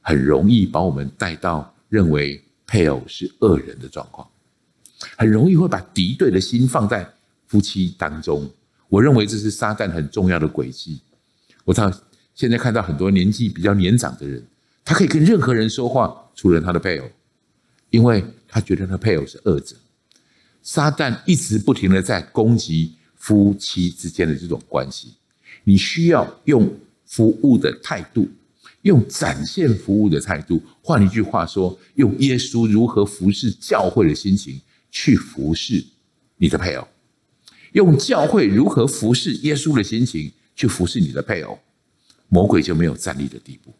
[0.00, 4.28] 很容易把我们带到认为配偶是恶人的状况，
[5.16, 7.08] 很容易会把敌对的心放在
[7.46, 8.50] 夫妻当中。
[8.88, 11.00] 我认为这是撒旦很重要的诡计。
[11.64, 11.92] 我到
[12.34, 14.44] 现在看到很多年纪比较年长的人，
[14.84, 17.10] 他可以跟任何人说话，除了他的配偶，
[17.90, 19.74] 因为他觉得他配偶是恶者。
[20.62, 25.14] 撒旦一直不停的在攻击夫妻之间的这种关系。
[25.64, 26.72] 你需要用
[27.04, 28.28] 服务的态度，
[28.86, 34.60] 用展现服务的态度，换一句话说，用耶稣如何服侍教会的心情
[34.92, 35.84] 去服侍
[36.36, 36.86] 你的配偶。
[37.72, 41.58] 用教会如何服侍耶稣的心情去服侍你的配偶，
[42.28, 43.74] 魔鬼就没有站立的地步，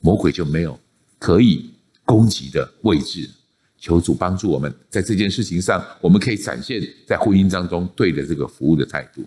[0.00, 0.80] 魔鬼就没有
[1.18, 1.70] 可以
[2.06, 3.28] 攻击的位置。
[3.76, 9.22] 求主帮助我们，在这件事情上，我们可以展现在婚姻当中对的这个服务的态度。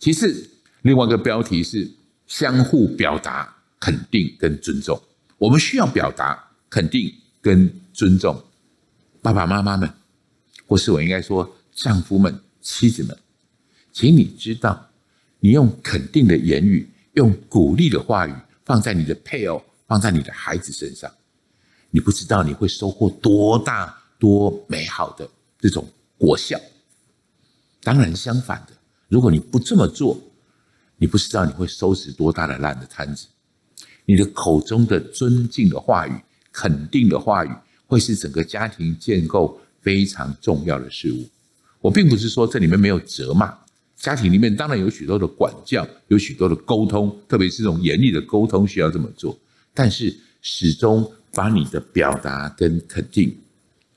[0.00, 0.50] 其次，
[0.82, 1.88] 另外一个标题是
[2.26, 3.53] 相互表达
[3.84, 4.98] 肯定跟尊重。
[5.36, 8.42] 我们需要表达肯定跟尊重，
[9.20, 9.92] 爸爸妈妈们，
[10.66, 12.40] 或是我应该说丈夫们。
[12.62, 13.14] 妻子们，
[13.92, 14.88] 请你知道，
[15.38, 18.32] 你用肯定的言语，用鼓励的话语，
[18.64, 21.12] 放在你的配偶，放在你的孩子身上，
[21.90, 26.58] 你不知道你会收获多大多美好的这种果效。
[27.82, 28.72] 当然，相反的，
[29.08, 30.18] 如果你不这么做，
[30.96, 33.26] 你不知道你会收拾多大的烂的摊子。
[34.04, 36.12] 你的口中的尊敬的话语、
[36.52, 37.50] 肯定的话语，
[37.86, 41.28] 会是整个家庭建构非常重要的事物。
[41.80, 43.52] 我并不是说这里面没有责骂，
[43.96, 49.38] 家庭里面当然有许多的管教，有许多的沟通，特别是这种严厉的沟通需要这么做。
[49.72, 53.36] 但是始终把你的表达跟肯定，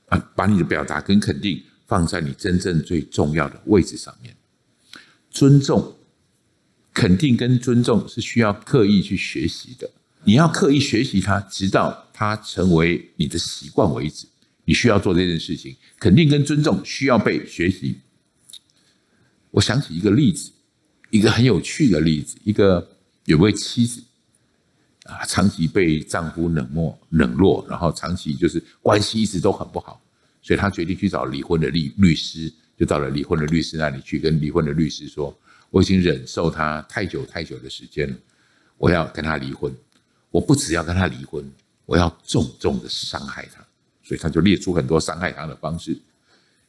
[0.06, 4.34] 啊，把你的表达跟肯定放在你真正最重要的位置上面。
[5.30, 5.94] 尊重、
[6.92, 9.90] 肯定跟尊重是需要刻意去学习的，
[10.24, 14.26] 你要刻意学习它，直到它成为你的习惯为止。
[14.64, 17.98] 你需要做这件事情，肯定跟尊重需要被学习。
[19.50, 20.50] 我想起一个例子，
[21.08, 22.86] 一个很有趣的例子，一个
[23.24, 24.02] 有位妻子
[25.04, 29.98] 啊，长期被丈夫冷漠冷落，然后长期就是关系一直都很不好，
[30.42, 35.34] 所以她决定去找离婚的律律师，就到了离婚的律师那里去，跟离婚的律师说
[35.70, 38.16] ：“我已经忍受他太久太久的时间了，
[38.76, 39.74] 我要跟他离婚。
[40.30, 41.44] 我不只要跟他离婚，
[41.86, 43.64] 我要重重的伤害他。”
[44.02, 45.94] 所以他就列出很多伤害他的方式。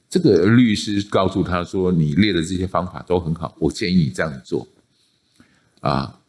[0.09, 4.67] 这个律师告诉他说：“你列的这些方法都很好，我建议你这样做。
[5.79, 6.19] 啊，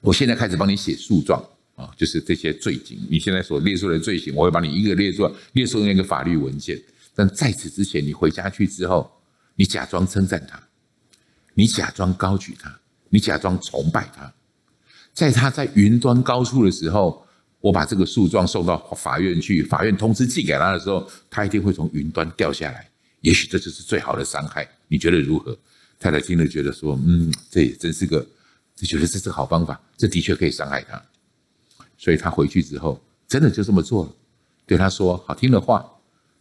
[0.00, 1.42] 我现在开始帮你写诉状
[1.74, 6.80] 啊，就是这些罪行，你现在所列出的罪行，我会帮你一个列出列出那个法律文件。
[7.12, 9.10] 但在此之前，你回家去之后，
[9.56, 10.62] 你假装称赞他，
[11.54, 12.78] 你假装高举他，
[13.08, 14.32] 你假装崇拜他。
[15.14, 17.24] 在他在云端高处的时候，
[17.60, 22.90] 我把这个诉状送到法院去，法院通知寄给他的时候，他一定会从云端掉下来。
[23.20, 25.56] 也许这就是最好的伤害，你觉得如何？
[25.98, 28.26] 太太听了觉得说，嗯，这也真是个，
[28.76, 31.00] 这觉得这是个好方法，这的确可以伤害他。
[31.96, 34.12] 所以他回去之后，真的就这么做了，
[34.66, 35.88] 对他说好听的话，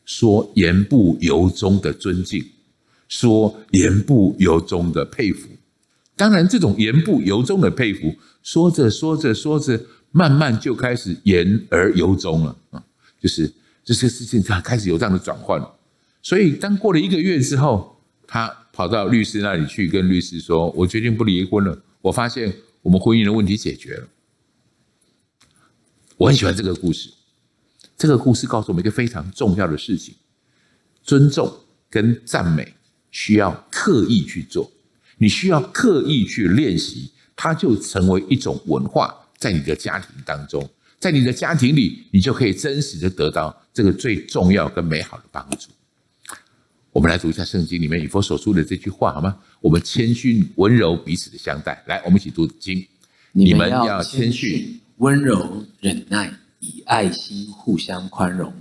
[0.04, 2.44] 说言不由衷的尊敬，
[3.08, 5.48] 说言不由衷的佩服。
[6.16, 9.80] 当然，这种言不由衷的佩服，说着说着说着，
[10.12, 12.84] 慢慢就开始言而由衷了啊，
[13.20, 13.52] 就是
[13.84, 15.60] 这些事情才开始有这样的转换。
[16.22, 21.82] 所以，当过了一个月之后，他跑到律师那里去，跟律师说：“我决定不离婚了。
[22.02, 24.08] 我发现我们婚姻的问题解决了。”
[26.18, 27.12] 我很喜欢这个故事。
[27.98, 30.14] 这个故事告诉我们一个非常重要的事情：
[31.04, 31.52] 尊重
[31.90, 32.76] 跟赞美
[33.10, 34.72] 需要刻意去做。
[35.18, 45.70] 你需要刻意去练习，它就成为一种文化，在你的家庭当中，在你的家庭里，你就可以真实的得到这个最重要跟美好的帮助。
[46.92, 49.36] 我们来读一下圣经里面以佛所说的这句话好吗？
[49.62, 51.84] 我们谦逊温柔彼此的相待。
[51.88, 52.86] 来，我们一起读经。
[53.32, 58.54] 你们要谦逊温柔忍耐，以爱心互相宽容。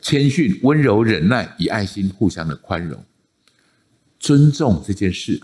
[0.00, 3.04] 谦逊温柔忍耐，以爱心互相的宽容。
[4.22, 5.42] 尊重这件事，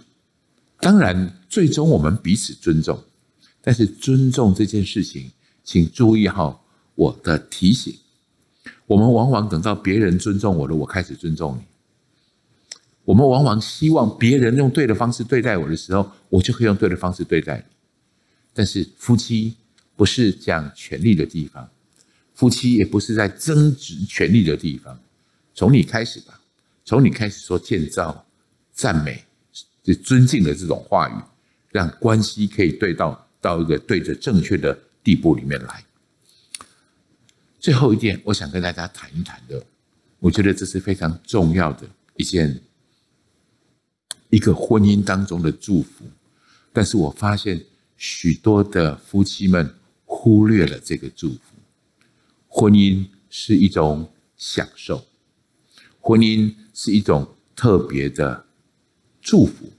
[0.78, 3.02] 当然最终我们彼此尊重，
[3.60, 5.32] 但是尊重这件事情，
[5.64, 6.64] 请注意好
[6.94, 7.92] 我的提醒。
[8.86, 11.62] 我们往往等到别人尊重我了，我开始尊重你。
[13.04, 17.64] 我们往往希望别人用对的方式对待我的时候，我就可以用对的方式对待你。
[18.54, 19.56] 但是夫妻
[19.96, 21.68] 不是讲权力的地方，
[22.32, 25.00] 夫妻也不是在争执权力的地方。
[25.52, 26.40] 从你开始吧，
[26.84, 28.24] 从你开始说建造。
[28.78, 29.24] 赞美、
[29.82, 31.14] 这尊敬的这种话语，
[31.72, 35.84] 让关系可以对到到一个对着正确的地步里面来。
[37.58, 39.66] 最后一点，我想跟大家谈一谈的，
[40.20, 42.62] 我觉得这是非常重要的一件，
[44.30, 46.04] 一个婚姻当中的祝福。
[46.72, 47.60] 但是我发现
[47.96, 49.74] 许多的夫妻们
[50.04, 51.40] 忽略了这个祝福。
[52.46, 55.04] 婚姻是一种享受，
[55.98, 58.44] 婚姻是一种特别的。
[59.28, 59.70] 祝福，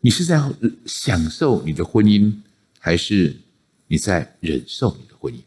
[0.00, 0.42] 你是在
[0.86, 2.34] 享受你的婚姻，
[2.80, 3.36] 还是
[3.86, 5.38] 你在忍受你的婚姻？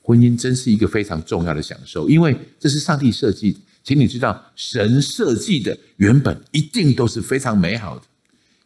[0.00, 3.58] 婚姻真是一个非常重要的享受，因为这是上帝设计。
[3.84, 8.04] 请你知道，神设计的原本一定都是非常美好的。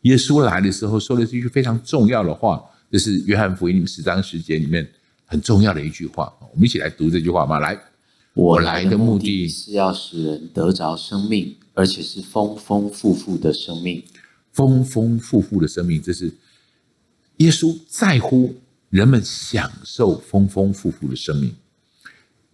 [0.02, 2.62] 耶稣来的时候说的是一句非常重要的话，
[2.92, 4.88] 这是约翰福音十章十节里面
[5.24, 6.32] 很重要的一句话。
[6.52, 7.58] 我们一起来读这句话吧。
[7.58, 7.76] 来，
[8.34, 11.56] 我来的目的是要使人得着生命。
[11.76, 14.02] 而且是丰丰富富的生命，
[14.50, 16.32] 丰丰富富的生命，这是
[17.36, 18.56] 耶稣在乎
[18.88, 21.54] 人们享受丰丰富富的生命。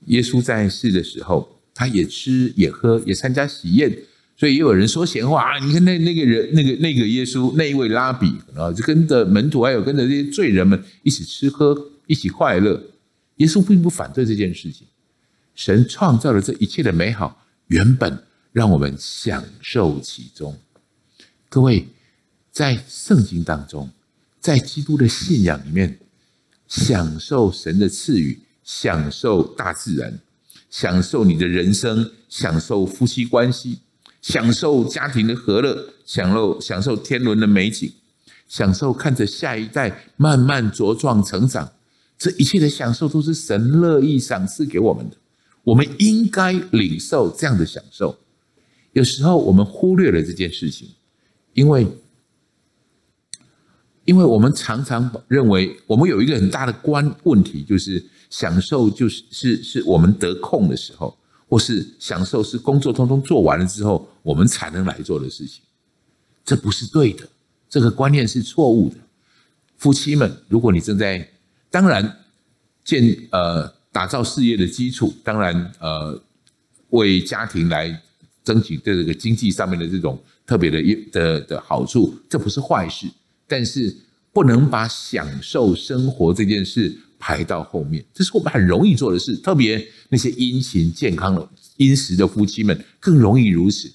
[0.07, 3.97] 耶稣在世的时候，他也吃也喝，也参加喜宴，
[4.37, 5.64] 所以也有人说闲话啊。
[5.64, 12.83] 你看那那个人，那个那个耶稣，那一位拉比啊，就跟着门徒，还有跟着这些罪人们一起吃喝，一起快乐。
[13.37, 14.89] 耶稣并不反对这件事情，
[15.55, 18.25] 神创造了这一切的美好，原本。
[18.53, 20.57] 让我们享受其中。
[21.48, 21.88] 各位，
[22.50, 23.90] 在圣经当中，
[24.40, 25.98] 在基督的信仰里面，
[26.68, 30.20] 享受神的赐予，享受大自然，
[30.68, 33.80] 享受你的人生，享受夫妻关系，
[34.20, 37.90] 享受家庭的和乐，享受享受天伦的美景，
[38.48, 41.72] 享受看着下一代慢慢茁壮成长，
[42.18, 45.16] 这一切的享受都是神乐意赏赐给我们的。
[45.64, 48.18] 我们应该领受这样的享受。
[48.93, 50.88] 有时候我们忽略了这件事情，
[51.55, 51.86] 因为，
[54.05, 61.16] 因为我们常常认为我们有一个很大的关问题，就是享受就是是是我们得空的时候，
[61.49, 65.62] 或是享受是工作通通做完了之后，我们才能来做的事情。
[66.45, 67.26] 这不是对的，
[67.70, 68.97] 这个观念是错误的。
[69.78, 71.30] 夫妻们，如果你正在，
[71.70, 72.18] 当然
[72.84, 76.22] 建呃打造事业的基础，当然呃
[76.90, 78.03] 为家庭来。
[78.45, 80.82] 争取这个经济上面的这种特别的
[81.12, 83.07] 的的好处，这不是坏事，
[83.47, 83.95] 但是
[84.32, 89.36] 不能把享受生活这件事排到后面，这是我们很容易做的事。
[89.36, 93.88] 特别那些殷勤健康的殷实的夫妻们更容易如此，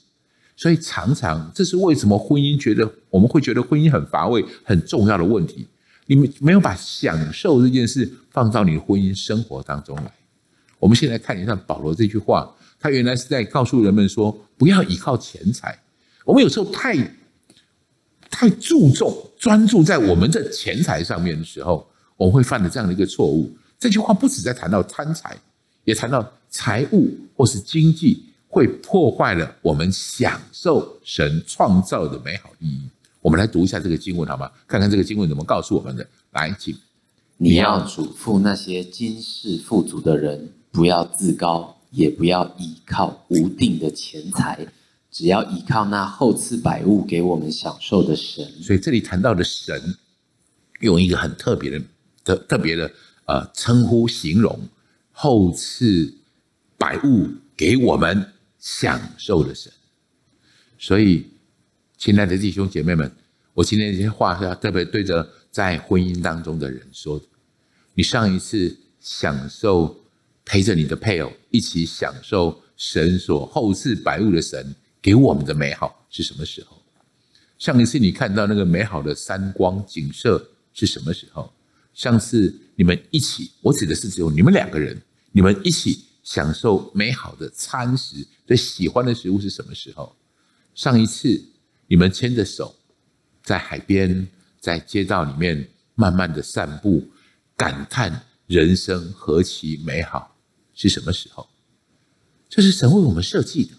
[0.55, 5.67] 所以常常这是为什么婚姻觉得我们会觉得婚姻很乏味很重要的问题。
[6.05, 10.11] 你们没有把享受这件事放到你的婚姻生活当中来。
[10.79, 12.49] 我们现在看一下保罗这句话。
[12.79, 15.77] 他原来是在告诉人们说，不要依靠钱财。
[16.25, 16.95] 我们有时候太
[18.29, 23.49] 太注重专注在我们的钱财上面的时候，我们会犯了这样的一个错误。
[23.79, 25.37] 这句话不止在谈到贪财，
[25.83, 32.81] 也谈到财务或是经济会破坏了我们享受神创造的美好意义。
[33.21, 34.49] 我们来读一下这个经文好吗？
[34.67, 36.07] 看看这个经文怎么告诉我们的。
[36.31, 36.75] 来，请
[37.37, 44.67] 你要嘱咐那些今世富足的人，不要自高，也不要依靠无定的钱财，
[45.11, 48.45] 只要依靠那厚赐百物给我们享受的神。
[48.61, 49.95] 所以这里谈到的神，
[50.81, 51.81] 用一个很特别的、
[52.23, 52.91] 特特别的
[53.25, 54.67] 呃称呼形容
[55.11, 56.13] 厚赐
[56.77, 59.71] 百物给我们享受的神。
[60.77, 61.27] 所以。
[61.99, 63.11] 亲爱的弟兄姐妹们，
[63.55, 67.19] 我今天这些话是要特别对着在婚姻当中的人说。
[67.95, 69.99] 你上一次享受
[70.47, 76.81] 陪着你的配偶一起享受神所厚赐百物的神给我们的美好是什么时候？
[77.59, 81.53] 上一次你看到那个美好的山光景色是什么时候？
[81.93, 84.99] 上次你们一起，我指的是只有你们两个人，
[85.31, 90.15] 你们一起享受美好的餐食，最喜欢的食物是什么时候？
[90.73, 91.43] 上一次。
[91.89, 92.75] 你们牵着手，
[93.43, 94.27] 在海边，
[94.59, 97.01] 在街道里面慢慢的散步，
[97.55, 100.35] 感叹人生何其美好，
[100.77, 101.49] 是什么时候？
[102.47, 103.71] 这是神为我们设计的。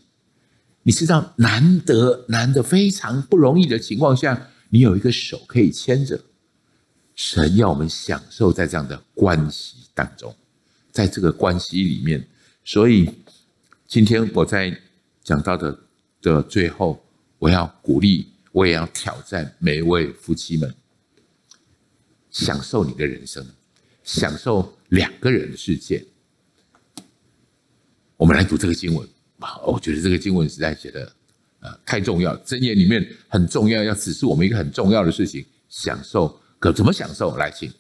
[0.83, 6.25] 你知道，难得难得非常不容易的情况下，你有一个手可以牵着。
[7.15, 10.35] 神要我们享受在这样的关系当中，
[10.91, 12.29] 在这个关系里面。
[12.65, 13.09] 所以，
[13.87, 14.79] 今天我在
[15.23, 15.79] 讲到的
[16.21, 17.03] 的最后。
[17.41, 20.75] 我要鼓励，我也要挑战每一位夫妻们，
[22.33, 23.47] 享受你的人生，
[24.03, 26.05] 享受两个人的世界。
[28.19, 29.09] 我们来读这个经文，
[29.65, 31.13] 我觉得这个经文实在写的
[31.61, 36.39] 呃太重要，箴言里面很重要，要指示我们一个很重要的事情：享受。
[36.59, 37.37] 可怎么享受？
[37.37, 37.73] 来，请。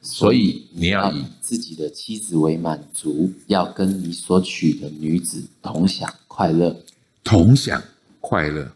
[0.00, 6.74] 所以你要以自己的妻子为满足，要跟你所娶的女子同享快乐，
[7.22, 7.82] 同享
[8.20, 8.72] 快乐。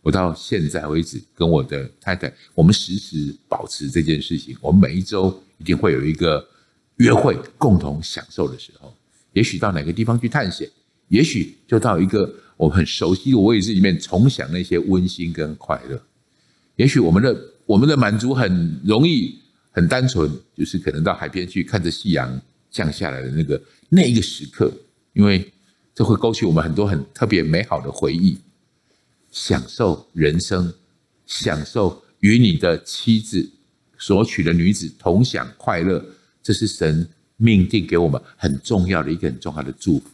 [0.00, 4.56] 我到现在为止，跟我的太太，我们时时保持这件事情。
[4.62, 6.48] 我们每一周一定会有一个
[6.96, 8.94] 约会，共同享受的时候。
[9.32, 10.68] 也许到哪个地方去探险，
[11.08, 16.00] 也许就到一个我们很熟悉的位置里面，重享那些温馨跟快乐。
[16.76, 19.38] 也许我们的我们的满足很容易，
[19.70, 24.72] 很单纯，就是可能到海边去看着夕阳降下来的那个那一个时刻，
[25.12, 25.52] 因为
[25.94, 28.38] 这会勾起我们很多很特别美好的回忆。
[29.30, 30.72] 享受人生，
[31.26, 33.48] 享受与你的妻子
[33.96, 36.04] 所娶的女子同享快乐，
[36.42, 37.08] 这是神
[37.40, 40.10] 命定给我们很重要的一个很重要的祝福。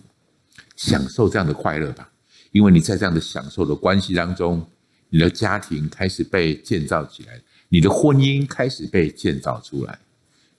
[0.77, 2.11] 享受这样的快乐吧，
[2.53, 4.67] 因为你在这样的享受的关系当中，
[5.11, 9.99] 你的家庭开始被建造起来，你的婚姻开始被建造出来。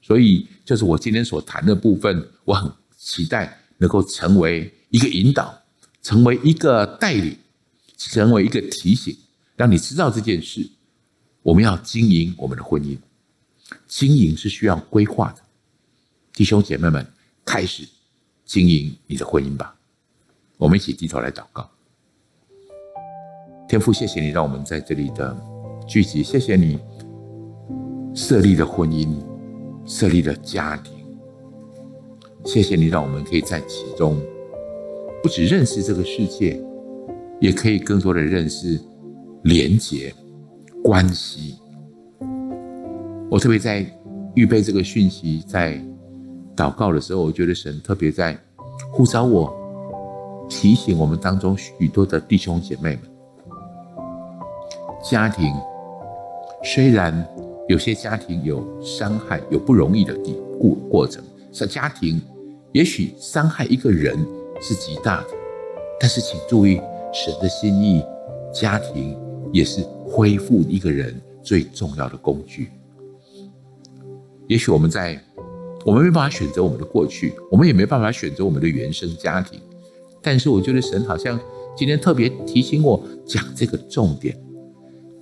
[0.02, 5.64] 所以，就是我今天所谈的部分，我很期待能够成为一个引导，
[6.02, 7.36] 成为一个带领。
[8.00, 9.18] 成为一个提醒，
[9.56, 10.70] 让你知道这件事。
[11.42, 12.96] 我们要经营我们的婚姻，
[13.88, 15.42] 经营是需要规划的。
[16.38, 17.04] 弟兄姐妹们，
[17.44, 17.84] 开始
[18.46, 19.76] 经营你的婚姻吧。
[20.58, 21.68] 我们一起低头来祷告。
[23.68, 25.36] 天父，谢谢你让我们在这里的
[25.88, 26.78] 聚集，谢谢你
[28.14, 29.18] 设立的婚姻，
[29.88, 30.94] 设立的家庭，
[32.46, 34.22] 谢谢你让我们可以在其中，
[35.24, 36.64] 不只认识这个世界。
[37.40, 38.80] 也可以更多的认识、
[39.42, 40.14] 连结、
[40.84, 41.56] 关系。
[43.28, 43.84] 我特别在
[44.36, 45.84] 预备这个讯息，在
[46.58, 48.38] 祷告的时候，我觉得神特别在
[48.92, 49.54] 呼召我，
[50.50, 53.02] 提醒我们当中许多的弟兄姐妹们：
[55.04, 55.54] 家庭
[56.64, 57.26] 虽然
[57.68, 62.20] 有些家庭有伤害、有不容易的地过过程，是家庭
[62.72, 64.18] 也许伤害一个人
[64.60, 65.28] 是极大的，
[66.00, 66.82] 但是请注意。
[67.14, 68.04] 神的心意，
[68.54, 69.18] 家庭
[69.54, 72.70] 也是恢复一个人最重要的工具。
[74.48, 75.20] 也许我们在，
[75.88, 79.58] 我们没办法选择我们的过去，我们也没办法选择我们的原生家庭。
[80.22, 81.40] 但是我觉得神好像
[81.78, 84.38] 今天特别提醒我讲这个重点：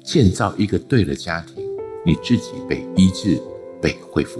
[0.04, 1.64] 建造一个对的家庭，
[2.04, 3.40] 你自己被医治、
[3.80, 4.40] 被恢复；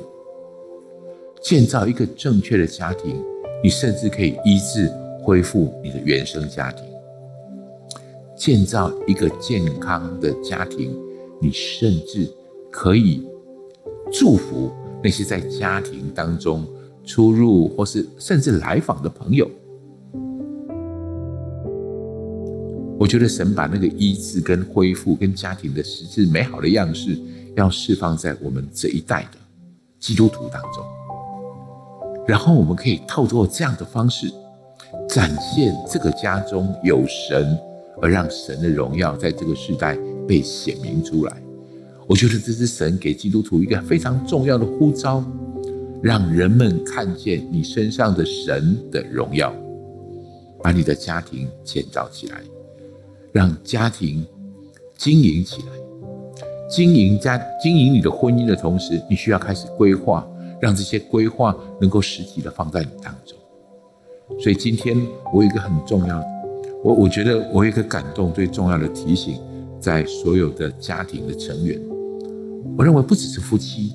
[1.44, 3.24] 建造一个正确的家庭，
[3.64, 6.84] 你甚至可以医治、恢复你的原生家庭。
[8.36, 10.92] 建造一个健康的家庭，
[11.40, 12.28] 你甚至
[12.72, 13.24] 可以
[14.12, 14.72] 祝福
[15.06, 16.66] 那些在家庭当中
[17.04, 19.48] 出入或是甚至来访的朋友。
[22.98, 27.16] 我觉得神把那个医治跟恢复跟家庭的实质美好的样式，
[27.56, 29.38] 要释放在我们这一代的
[30.00, 30.84] 基督徒当中，
[32.28, 34.28] 然后我们可以透过这样的方式，
[35.08, 37.56] 展现这个家中有神，
[38.02, 39.96] 而让神的荣耀在这个时代
[40.28, 41.45] 被显明出来。
[42.08, 45.24] 我觉得这是神给基督徒一个非常重要的呼召，
[46.02, 49.54] 让人们看见你身上的神的荣耀，
[50.62, 52.42] 把你的家庭建造起来。
[53.32, 54.26] 让家庭
[54.98, 55.68] 经营起来，
[56.70, 60.26] 经营家经营你的婚姻的同时，你需要开始规划，
[60.62, 63.38] 让这些规划能够实际的放在你当中。
[64.40, 64.96] 所以今天
[65.34, 66.26] 我有一个很重要的，
[66.82, 69.38] 我我觉得我有一个感动最重要的提醒，
[69.82, 71.78] 在所有的家庭的成员，
[72.78, 73.94] 我认为不只是夫妻，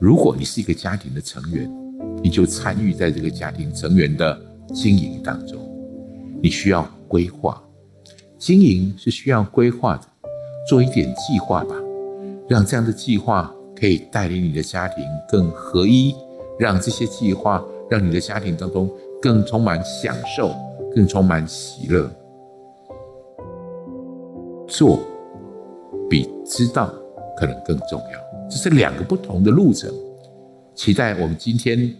[0.00, 1.70] 如果你是一个家庭的成员，
[2.22, 4.36] 你就参与在这个家庭成员的
[4.74, 5.58] 经营当中，
[6.42, 7.62] 你需要规划。
[8.38, 10.02] 经营是需要规划的，
[10.68, 11.76] 做一点计划吧，
[12.48, 16.12] 让这样的计划可以带领你的家庭更合一，
[16.58, 18.90] 让这些计划让你的家庭当中
[19.20, 20.52] 更充满享受，
[20.92, 22.10] 更充满喜乐。
[24.66, 24.98] 做
[26.10, 26.92] 比知道
[27.36, 29.92] 可能更重要，这是两个不同的路程。
[30.74, 31.94] 期待我们今天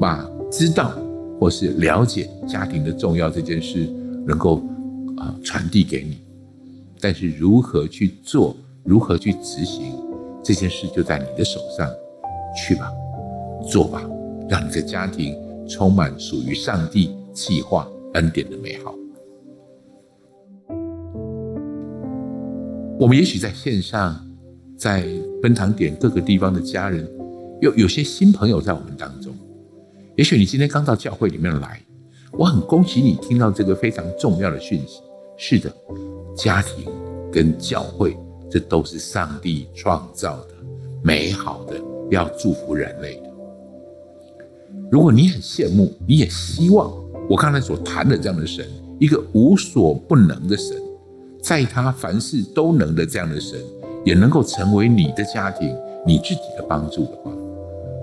[0.00, 0.92] 把知道
[1.38, 3.86] 或是了解家庭的重要这件事
[4.26, 4.62] 能够。
[5.16, 6.18] 啊，传递给你，
[7.00, 9.92] 但是如何去做，如何去执行
[10.42, 11.88] 这件事，就在你的手上，
[12.54, 12.90] 去吧，
[13.70, 14.02] 做吧，
[14.48, 15.36] 让你的家庭
[15.68, 18.92] 充满属于上帝计划恩典的美好。
[22.98, 24.20] 我们也许在线上，
[24.76, 25.06] 在
[25.42, 27.08] 奔堂点各个地方的家人，
[27.60, 29.34] 有有些新朋友在我们当中，
[30.16, 31.80] 也许你今天刚到教会里面来。
[32.32, 35.00] 我很恭喜你听到这个非常重要的讯息。
[35.36, 35.72] 是的，
[36.36, 36.84] 家庭
[37.32, 38.16] 跟教会，
[38.50, 40.54] 这都是上帝创造的、
[41.02, 43.30] 美好的，要祝福人类的。
[44.90, 46.92] 如果你很羡慕，你也希望
[47.28, 48.66] 我刚才所谈的这样的神，
[48.98, 50.76] 一个无所不能的神，
[51.40, 53.60] 在他凡事都能的这样的神，
[54.04, 55.74] 也能够成为你的家庭、
[56.06, 57.32] 你自己的帮助的话，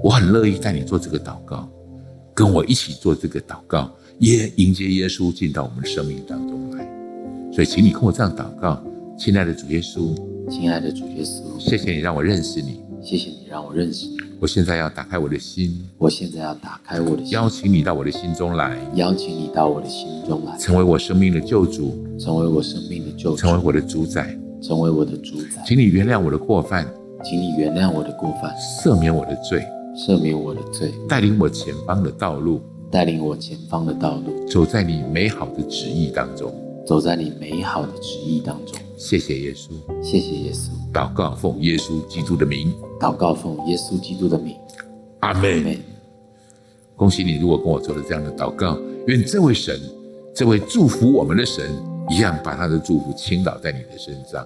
[0.04, 1.70] 我很乐意带你做这个祷告，
[2.34, 3.90] 跟我一起做这个祷告。
[4.20, 6.88] 也迎接耶稣进到我们生命当中来，
[7.52, 8.80] 所以请你跟我这样祷告，
[9.18, 10.14] 亲爱的主耶稣，
[10.48, 14.18] 亲爱的主耶稣，谢谢你让我认识你，谢谢你让我认识你。
[14.40, 25.64] 我现在要打开我的心，我现在要打开我的心，邀请你到我的心中来，邀请你到我的心中来，成为我生命的救主，成为我生命的救主，成为我的主宰，成为我的主宰。
[25.66, 26.88] 请你原谅我的过犯，
[27.24, 28.54] 请你原谅我的过犯，
[28.84, 29.64] 赦免我的罪，
[29.96, 32.62] 赦免我的罪，带领我前方的道路。
[32.92, 36.54] 带领我前方的道路，走在你美好的旨意当中，
[36.86, 38.78] 走在你美好的旨意当中。
[38.98, 39.70] 谢谢耶稣，
[40.04, 40.72] 谢谢耶稣。
[40.94, 44.58] 祷告奉耶稣基督的名，祷告奉耶稣基督的名。
[45.22, 45.78] 阿门。
[46.98, 49.80] 恭喜你，如果跟我做了这样的祷告，愿这位神，
[50.36, 51.66] 这位祝福我们的神，
[52.12, 54.46] 一样把他的祝福倾倒在你的身上，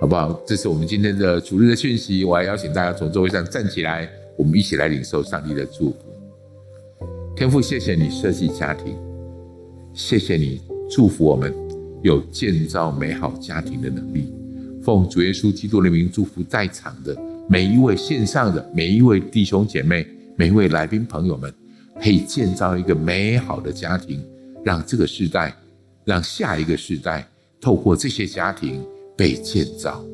[0.00, 0.32] 好不好？
[0.44, 2.24] 这是我们今天的主日的讯息。
[2.24, 5.96] 我还邀请大家从座位上站起来，我们一起来领受上帝的祝福。
[7.36, 8.96] 天父，谢谢你设计家庭，
[9.94, 10.60] 谢谢你
[10.90, 11.54] 祝福我们
[12.02, 14.32] 有建造美好家庭的能力。
[14.82, 17.16] 奉主耶稣基督的名，祝福在场的
[17.48, 20.04] 每一位线上的每一位弟兄姐妹、
[20.34, 21.54] 每一位来宾朋友们，
[22.02, 24.20] 可以建造一个美好的家庭，
[24.64, 25.54] 让这个世代，
[26.04, 27.28] 让下一个世代
[27.60, 28.84] 透过这些家庭
[29.16, 30.04] 被建造。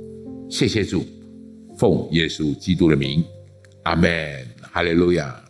[0.50, 1.04] 谢谢主，
[1.78, 3.24] 奉耶稣基督的名，
[3.84, 5.47] 阿门，哈利路亚。